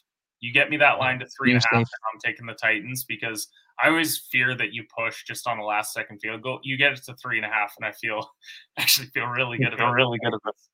You 0.40 0.52
get 0.52 0.68
me 0.70 0.76
that 0.76 0.98
line 0.98 1.18
to 1.20 1.26
three 1.36 1.52
and 1.54 1.62
a 1.62 1.66
half, 1.74 1.78
and 1.78 1.86
I'm 2.12 2.20
taking 2.22 2.46
the 2.46 2.52
Titans 2.54 3.04
because 3.04 3.48
I 3.82 3.88
always 3.88 4.18
fear 4.30 4.54
that 4.54 4.72
you 4.72 4.84
push 4.96 5.24
just 5.24 5.46
on 5.46 5.58
a 5.58 5.64
last 5.64 5.92
second 5.94 6.18
field 6.20 6.42
goal. 6.42 6.60
You 6.62 6.76
get 6.76 6.92
it 6.92 7.02
to 7.04 7.14
three 7.14 7.38
and 7.38 7.46
a 7.46 7.48
half, 7.48 7.72
and 7.78 7.86
I 7.86 7.92
feel 7.92 8.30
actually 8.78 9.08
feel 9.08 9.26
really 9.26 9.58
good 9.58 9.72
about 9.74 9.92
really 9.94 10.18
good 10.22 10.28
about 10.34 10.54
this. 10.54 10.68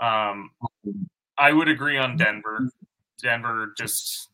Um, 0.00 0.50
I 1.38 1.52
would 1.52 1.68
agree 1.68 1.98
on 1.98 2.16
Denver. 2.16 2.70
Denver 3.20 3.72
just 3.76 4.28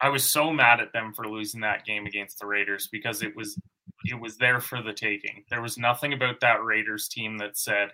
I 0.00 0.08
was 0.08 0.24
so 0.24 0.52
mad 0.52 0.80
at 0.80 0.92
them 0.92 1.12
for 1.12 1.28
losing 1.28 1.60
that 1.60 1.84
game 1.84 2.06
against 2.06 2.38
the 2.38 2.46
Raiders 2.46 2.88
because 2.90 3.22
it 3.22 3.34
was 3.36 3.58
it 4.04 4.18
was 4.18 4.36
there 4.36 4.60
for 4.60 4.82
the 4.82 4.92
taking. 4.92 5.44
There 5.50 5.60
was 5.60 5.76
nothing 5.76 6.12
about 6.12 6.40
that 6.40 6.64
Raiders 6.64 7.08
team 7.08 7.36
that 7.38 7.58
said 7.58 7.90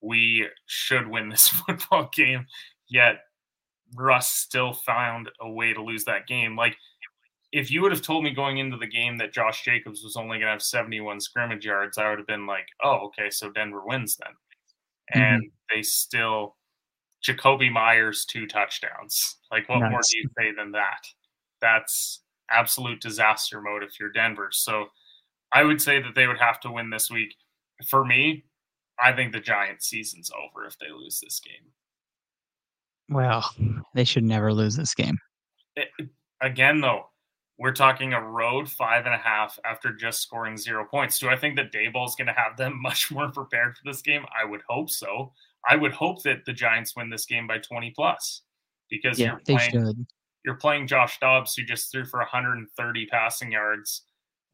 we 0.00 0.46
should 0.66 1.06
win 1.06 1.28
this 1.28 1.48
football 1.66 2.08
game. 2.14 2.46
Yet 2.88 3.20
Russ 3.94 4.30
still 4.30 4.72
found 4.72 5.30
a 5.40 5.50
way 5.50 5.72
to 5.72 5.82
lose 5.82 6.04
that 6.04 6.26
game. 6.26 6.56
Like 6.56 6.76
if 7.52 7.70
you 7.70 7.82
would 7.82 7.92
have 7.92 8.02
told 8.02 8.24
me 8.24 8.30
going 8.30 8.58
into 8.58 8.76
the 8.76 8.86
game 8.86 9.18
that 9.18 9.32
Josh 9.32 9.64
Jacobs 9.64 10.02
was 10.02 10.16
only 10.16 10.38
going 10.38 10.46
to 10.46 10.52
have 10.52 10.62
71 10.62 11.20
scrimmage 11.20 11.64
yards, 11.64 11.96
I 11.96 12.08
would 12.08 12.18
have 12.18 12.26
been 12.26 12.46
like, 12.46 12.66
"Oh, 12.82 13.06
okay, 13.06 13.30
so 13.30 13.50
Denver 13.50 13.82
wins 13.84 14.16
then." 14.16 14.34
Mm-hmm. 15.14 15.20
And 15.20 15.50
they 15.74 15.82
still 15.82 16.56
Jakobi 17.26 17.70
Meyers 17.70 18.24
two 18.24 18.46
touchdowns. 18.46 19.36
Like 19.50 19.68
what 19.68 19.80
more 19.80 20.00
do 20.08 20.18
you 20.18 20.28
say 20.38 20.52
than 20.56 20.72
that? 20.72 21.06
That's 21.60 22.22
absolute 22.50 23.00
disaster 23.00 23.60
mode 23.60 23.82
if 23.82 23.98
you're 23.98 24.12
Denver. 24.12 24.48
So 24.52 24.86
I 25.52 25.64
would 25.64 25.80
say 25.80 26.00
that 26.00 26.14
they 26.14 26.26
would 26.26 26.38
have 26.38 26.60
to 26.60 26.70
win 26.70 26.90
this 26.90 27.10
week. 27.10 27.34
For 27.88 28.04
me, 28.04 28.44
I 29.02 29.12
think 29.12 29.32
the 29.32 29.40
Giants 29.40 29.88
season's 29.88 30.30
over 30.30 30.66
if 30.66 30.78
they 30.78 30.90
lose 30.90 31.20
this 31.20 31.40
game. 31.40 31.72
Well, 33.08 33.48
they 33.94 34.04
should 34.04 34.24
never 34.24 34.52
lose 34.52 34.76
this 34.76 34.94
game. 34.94 35.16
It- 35.76 35.88
again, 36.40 36.80
though, 36.80 37.10
we're 37.58 37.72
talking 37.72 38.12
a 38.12 38.22
road 38.24 38.70
five 38.70 39.06
and 39.06 39.14
a 39.14 39.18
half 39.18 39.58
after 39.64 39.92
just 39.92 40.22
scoring 40.22 40.56
zero 40.56 40.84
points. 40.88 41.18
Do 41.18 41.28
I 41.28 41.36
think 41.36 41.56
that 41.56 41.72
Daboll 41.72 42.06
is 42.06 42.14
going 42.14 42.28
to 42.28 42.32
have 42.32 42.56
them 42.56 42.80
much 42.82 43.10
more 43.10 43.30
prepared 43.30 43.76
for 43.76 43.82
this 43.84 44.00
game? 44.02 44.24
I 44.38 44.44
would 44.44 44.62
hope 44.68 44.90
so. 44.90 45.32
I 45.68 45.74
would 45.76 45.92
hope 45.92 46.22
that 46.22 46.44
the 46.44 46.52
Giants 46.52 46.94
win 46.96 47.10
this 47.10 47.26
game 47.26 47.46
by 47.46 47.58
20 47.58 47.90
plus 47.90 48.42
because 48.88 49.18
Yeah, 49.18 49.32
you're 49.32 49.40
they 49.44 49.54
playing 49.56 49.70
should. 49.72 50.06
you're 50.44 50.54
playing 50.54 50.86
Josh 50.86 51.18
Dobbs, 51.18 51.54
who 51.56 51.64
just 51.64 51.90
threw 51.90 52.04
for 52.04 52.20
130 52.20 53.06
passing 53.06 53.50
yards, 53.52 54.02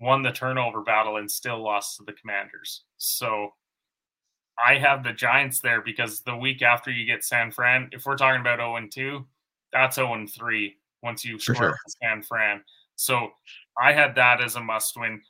won 0.00 0.22
the 0.22 0.32
turnover 0.32 0.80
battle, 0.82 1.18
and 1.18 1.30
still 1.30 1.62
lost 1.62 1.98
to 1.98 2.04
the 2.04 2.12
Commanders. 2.14 2.84
So 2.96 3.50
I 4.64 4.76
have 4.78 5.04
the 5.04 5.12
Giants 5.12 5.60
there 5.60 5.82
because 5.82 6.20
the 6.22 6.36
week 6.36 6.62
after 6.62 6.90
you 6.90 7.04
get 7.04 7.22
San 7.24 7.50
Fran, 7.50 7.90
if 7.92 8.06
we're 8.06 8.16
talking 8.16 8.40
about 8.40 8.58
0 8.60 8.76
and 8.76 8.90
2, 8.90 9.24
that's 9.72 9.96
0 9.96 10.14
and 10.14 10.30
3 10.30 10.74
once 11.02 11.24
you 11.24 11.38
For 11.38 11.54
score 11.54 11.68
sure. 11.70 11.78
San 12.02 12.22
Fran. 12.22 12.62
So 12.96 13.30
I 13.80 13.92
had 13.92 14.14
that 14.16 14.40
as 14.40 14.56
a 14.56 14.60
must 14.60 14.96
win. 14.98 15.20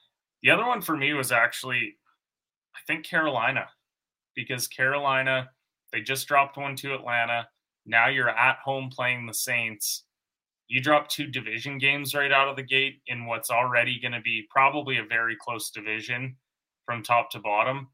The 0.43 0.51
other 0.51 0.67
one 0.67 0.83
for 0.83 0.97
me 0.97 1.15
was 1.15 1.33
actually, 1.33 1.97
I 2.75 2.81
think 2.87 3.07
Carolina. 3.07 3.67
because 4.35 4.69
Carolina, 4.69 5.51
they 5.93 6.01
just 6.01 6.29
dropped 6.29 6.57
one 6.57 6.77
to 6.77 6.95
Atlanta. 6.95 7.49
Now 7.87 8.09
you're 8.09 8.29
at 8.29 8.59
home 8.65 8.91
playing 8.91 9.27
the 9.27 9.35
Saints. 9.35 10.05
You 10.69 10.81
drop 10.81 11.09
two 11.09 11.27
division 11.27 11.79
games 11.79 12.15
right 12.15 12.33
out 12.33 12.49
of 12.49 12.57
the 12.57 12.63
gate 12.63 13.01
in 13.07 13.27
what's 13.27 13.51
already 13.51 14.01
going 14.01 14.13
to 14.13 14.21
be 14.21 14.47
probably 14.51 14.99
a 14.99 15.05
very 15.05 15.37
close 15.41 15.71
division 15.71 16.37
from 16.87 17.03
top 17.03 17.31
to 17.31 17.39
bottom. 17.39 17.89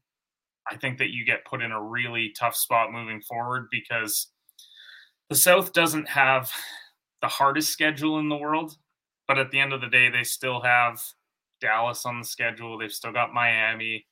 I 0.69 0.77
think 0.77 0.97
that 0.99 1.11
you 1.11 1.25
get 1.25 1.45
put 1.45 1.61
in 1.61 1.71
a 1.71 1.81
really 1.81 2.33
tough 2.37 2.55
spot 2.55 2.91
moving 2.91 3.21
forward 3.21 3.67
because 3.71 4.27
the 5.29 5.35
South 5.35 5.73
doesn't 5.73 6.07
have 6.07 6.51
the 7.21 7.27
hardest 7.27 7.71
schedule 7.71 8.19
in 8.19 8.29
the 8.29 8.37
world, 8.37 8.75
but 9.31 9.39
at 9.39 9.49
the 9.49 9.61
end 9.61 9.71
of 9.71 9.79
the 9.79 9.87
day, 9.87 10.09
they 10.09 10.25
still 10.25 10.59
have 10.59 11.01
Dallas 11.61 12.05
on 12.05 12.19
the 12.19 12.25
schedule. 12.25 12.77
They've 12.77 12.91
still 12.91 13.13
got 13.13 13.33
Miami. 13.33 14.05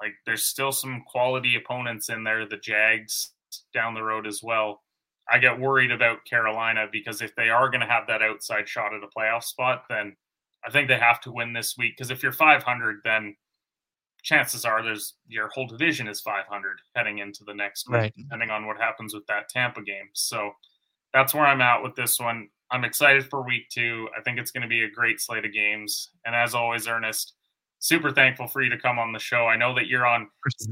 Like 0.00 0.12
there's 0.26 0.44
still 0.44 0.70
some 0.70 1.02
quality 1.08 1.56
opponents 1.56 2.08
in 2.08 2.22
there, 2.22 2.46
the 2.46 2.56
Jags 2.56 3.32
down 3.74 3.94
the 3.94 4.02
road 4.04 4.28
as 4.28 4.44
well. 4.44 4.82
I 5.28 5.38
get 5.38 5.58
worried 5.58 5.90
about 5.90 6.24
Carolina 6.24 6.86
because 6.92 7.20
if 7.20 7.34
they 7.34 7.48
are 7.48 7.68
going 7.68 7.80
to 7.80 7.86
have 7.88 8.06
that 8.06 8.22
outside 8.22 8.68
shot 8.68 8.94
at 8.94 9.02
a 9.02 9.08
playoff 9.08 9.42
spot, 9.42 9.86
then 9.90 10.16
I 10.64 10.70
think 10.70 10.86
they 10.86 10.98
have 11.00 11.20
to 11.22 11.32
win 11.32 11.52
this 11.52 11.74
week. 11.76 11.96
Because 11.96 12.12
if 12.12 12.22
you're 12.22 12.30
500, 12.30 13.00
then 13.02 13.34
chances 14.22 14.64
are 14.64 14.84
there's 14.84 15.14
your 15.26 15.48
whole 15.48 15.66
division 15.66 16.06
is 16.06 16.20
500 16.20 16.78
heading 16.94 17.18
into 17.18 17.42
the 17.42 17.54
next 17.54 17.88
week, 17.88 17.96
right. 17.96 18.14
depending 18.16 18.50
on 18.50 18.68
what 18.68 18.76
happens 18.76 19.14
with 19.14 19.26
that 19.26 19.48
Tampa 19.48 19.82
game. 19.82 20.10
So 20.12 20.52
that's 21.12 21.34
where 21.34 21.44
I'm 21.44 21.60
at 21.60 21.82
with 21.82 21.96
this 21.96 22.20
one. 22.20 22.50
I'm 22.70 22.84
excited 22.84 23.28
for 23.28 23.44
week 23.44 23.68
two. 23.70 24.08
I 24.16 24.22
think 24.22 24.38
it's 24.38 24.50
going 24.50 24.62
to 24.62 24.68
be 24.68 24.84
a 24.84 24.90
great 24.90 25.20
slate 25.20 25.44
of 25.44 25.52
games. 25.52 26.10
And 26.24 26.34
as 26.34 26.54
always, 26.54 26.86
Ernest, 26.86 27.34
super 27.80 28.12
thankful 28.12 28.46
for 28.46 28.62
you 28.62 28.70
to 28.70 28.78
come 28.78 28.98
on 28.98 29.12
the 29.12 29.18
show. 29.18 29.46
I 29.46 29.56
know 29.56 29.74
that 29.74 29.86
you're 29.86 30.06
on 30.06 30.28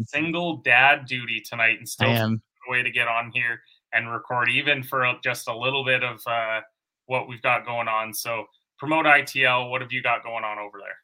single 0.07 0.59
dad 0.59 1.07
duty 1.07 1.41
tonight 1.41 1.79
and 1.79 1.89
still 1.89 2.11
a 2.11 2.71
way 2.71 2.83
to 2.83 2.91
get 2.91 3.09
on 3.09 3.31
here 3.33 3.61
and 3.93 4.13
record 4.13 4.49
even 4.51 4.83
for 4.83 5.13
just 5.25 5.49
a 5.49 5.57
little 5.57 5.85
bit 5.85 6.05
of 6.05 6.21
uh, 6.27 6.61
what 7.07 7.29
we've 7.29 7.43
got 7.43 7.67
going 7.67 7.89
on. 7.89 8.13
So 8.15 8.45
promote 8.79 9.07
ITL. 9.07 9.71
What 9.71 9.81
have 9.81 9.93
you 9.93 10.03
got 10.03 10.23
going 10.23 10.45
on 10.45 10.59
over 10.59 10.79
there? 10.79 10.97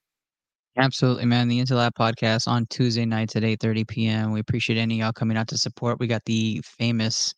Absolutely, 0.76 1.24
man. 1.24 1.48
The 1.48 1.60
Into 1.60 1.76
Lab 1.76 1.94
podcast 1.94 2.48
on 2.48 2.66
Tuesday 2.66 3.04
nights 3.04 3.36
at 3.36 3.42
8:30 3.42 3.86
p.m. 3.86 4.32
We 4.32 4.40
appreciate 4.40 4.76
any 4.76 4.98
y'all 4.98 5.12
coming 5.12 5.36
out 5.36 5.48
to 5.48 5.58
support. 5.58 6.00
We 6.00 6.08
got 6.08 6.24
the 6.24 6.60
famous 6.64 7.32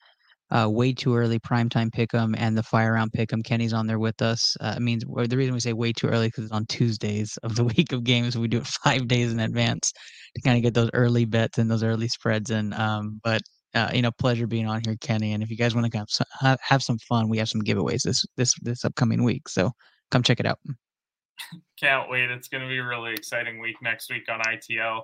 uh, 0.50 0.68
way 0.70 0.92
too 0.92 1.16
early 1.16 1.38
primetime 1.38 1.90
pick'em 1.90 2.34
and 2.38 2.56
the 2.56 2.62
fire 2.62 2.92
round 2.92 3.12
pick'em. 3.12 3.44
Kenny's 3.44 3.72
on 3.72 3.86
there 3.86 3.98
with 3.98 4.22
us. 4.22 4.56
Uh, 4.60 4.74
it 4.76 4.80
means 4.80 5.04
the 5.04 5.36
reason 5.36 5.54
we 5.54 5.60
say 5.60 5.72
way 5.72 5.92
too 5.92 6.06
early 6.06 6.28
because 6.28 6.44
it's 6.44 6.52
on 6.52 6.66
Tuesdays 6.66 7.36
of 7.42 7.56
the 7.56 7.64
week 7.76 7.92
of 7.92 8.04
games. 8.04 8.38
We 8.38 8.48
do 8.48 8.58
it 8.58 8.66
five 8.66 9.08
days 9.08 9.32
in 9.32 9.40
advance 9.40 9.92
to 10.34 10.42
kind 10.42 10.56
of 10.56 10.62
get 10.62 10.74
those 10.74 10.90
early 10.94 11.24
bets 11.24 11.58
and 11.58 11.70
those 11.70 11.82
early 11.82 12.08
spreads 12.08 12.50
And 12.50 12.74
Um, 12.74 13.20
but 13.24 13.42
uh, 13.74 13.90
you 13.92 14.00
know, 14.00 14.12
pleasure 14.12 14.46
being 14.46 14.66
on 14.66 14.80
here, 14.84 14.96
Kenny. 15.00 15.32
And 15.32 15.42
if 15.42 15.50
you 15.50 15.56
guys 15.56 15.74
want 15.74 15.90
to 15.92 16.24
have, 16.40 16.58
have 16.62 16.82
some 16.82 16.98
fun, 16.98 17.28
we 17.28 17.38
have 17.38 17.48
some 17.48 17.60
giveaways 17.62 18.02
this 18.02 18.24
this 18.36 18.54
this 18.62 18.84
upcoming 18.84 19.22
week. 19.22 19.48
So 19.48 19.72
come 20.10 20.22
check 20.22 20.40
it 20.40 20.46
out. 20.46 20.58
Can't 21.78 22.08
wait. 22.08 22.30
It's 22.30 22.48
going 22.48 22.62
to 22.62 22.68
be 22.68 22.78
a 22.78 22.84
really 22.84 23.12
exciting 23.12 23.60
week 23.60 23.76
next 23.82 24.10
week 24.10 24.28
on 24.30 24.40
ITL. 24.40 25.02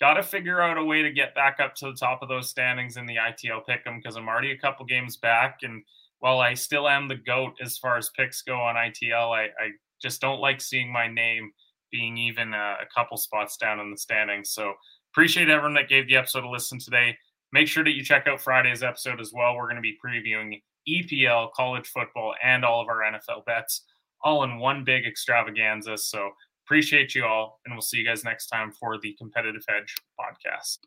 Got 0.00 0.14
to 0.14 0.22
figure 0.22 0.60
out 0.60 0.76
a 0.76 0.84
way 0.84 1.02
to 1.02 1.12
get 1.12 1.34
back 1.34 1.60
up 1.60 1.74
to 1.76 1.86
the 1.86 1.96
top 1.96 2.22
of 2.22 2.28
those 2.28 2.50
standings 2.50 2.96
in 2.96 3.06
the 3.06 3.16
ITL 3.16 3.62
pick'em 3.68 3.96
because 3.96 4.16
I'm 4.16 4.28
already 4.28 4.50
a 4.50 4.58
couple 4.58 4.84
games 4.86 5.16
back. 5.16 5.58
And 5.62 5.82
while 6.18 6.40
I 6.40 6.54
still 6.54 6.88
am 6.88 7.06
the 7.06 7.16
GOAT 7.16 7.54
as 7.62 7.78
far 7.78 7.96
as 7.96 8.10
picks 8.16 8.42
go 8.42 8.60
on 8.60 8.74
ITL, 8.74 9.30
I, 9.30 9.44
I 9.44 9.70
just 10.02 10.20
don't 10.20 10.40
like 10.40 10.60
seeing 10.60 10.92
my 10.92 11.06
name 11.06 11.52
being 11.92 12.18
even 12.18 12.54
a, 12.54 12.76
a 12.82 12.86
couple 12.94 13.16
spots 13.16 13.56
down 13.56 13.78
in 13.78 13.90
the 13.90 13.96
standings. 13.96 14.50
So 14.50 14.74
appreciate 15.12 15.48
everyone 15.48 15.74
that 15.74 15.88
gave 15.88 16.08
the 16.08 16.16
episode 16.16 16.44
a 16.44 16.48
listen 16.48 16.80
today. 16.80 17.16
Make 17.52 17.68
sure 17.68 17.84
that 17.84 17.94
you 17.94 18.02
check 18.02 18.26
out 18.26 18.40
Friday's 18.40 18.82
episode 18.82 19.20
as 19.20 19.32
well. 19.32 19.54
We're 19.54 19.68
going 19.68 19.76
to 19.76 19.80
be 19.80 19.96
previewing 20.04 20.60
EPL, 20.88 21.52
college 21.52 21.86
football, 21.86 22.34
and 22.42 22.64
all 22.64 22.82
of 22.82 22.88
our 22.88 23.02
NFL 23.02 23.44
bets 23.46 23.84
all 24.24 24.42
in 24.42 24.58
one 24.58 24.82
big 24.82 25.06
extravaganza. 25.06 25.96
So 25.98 26.30
appreciate 26.64 27.14
you 27.14 27.24
all, 27.24 27.60
and 27.64 27.74
we'll 27.74 27.82
see 27.82 27.98
you 27.98 28.04
guys 28.04 28.24
next 28.24 28.46
time 28.46 28.72
for 28.72 28.98
the 28.98 29.12
Competitive 29.14 29.64
Hedge 29.68 29.94
podcast. 30.18 30.78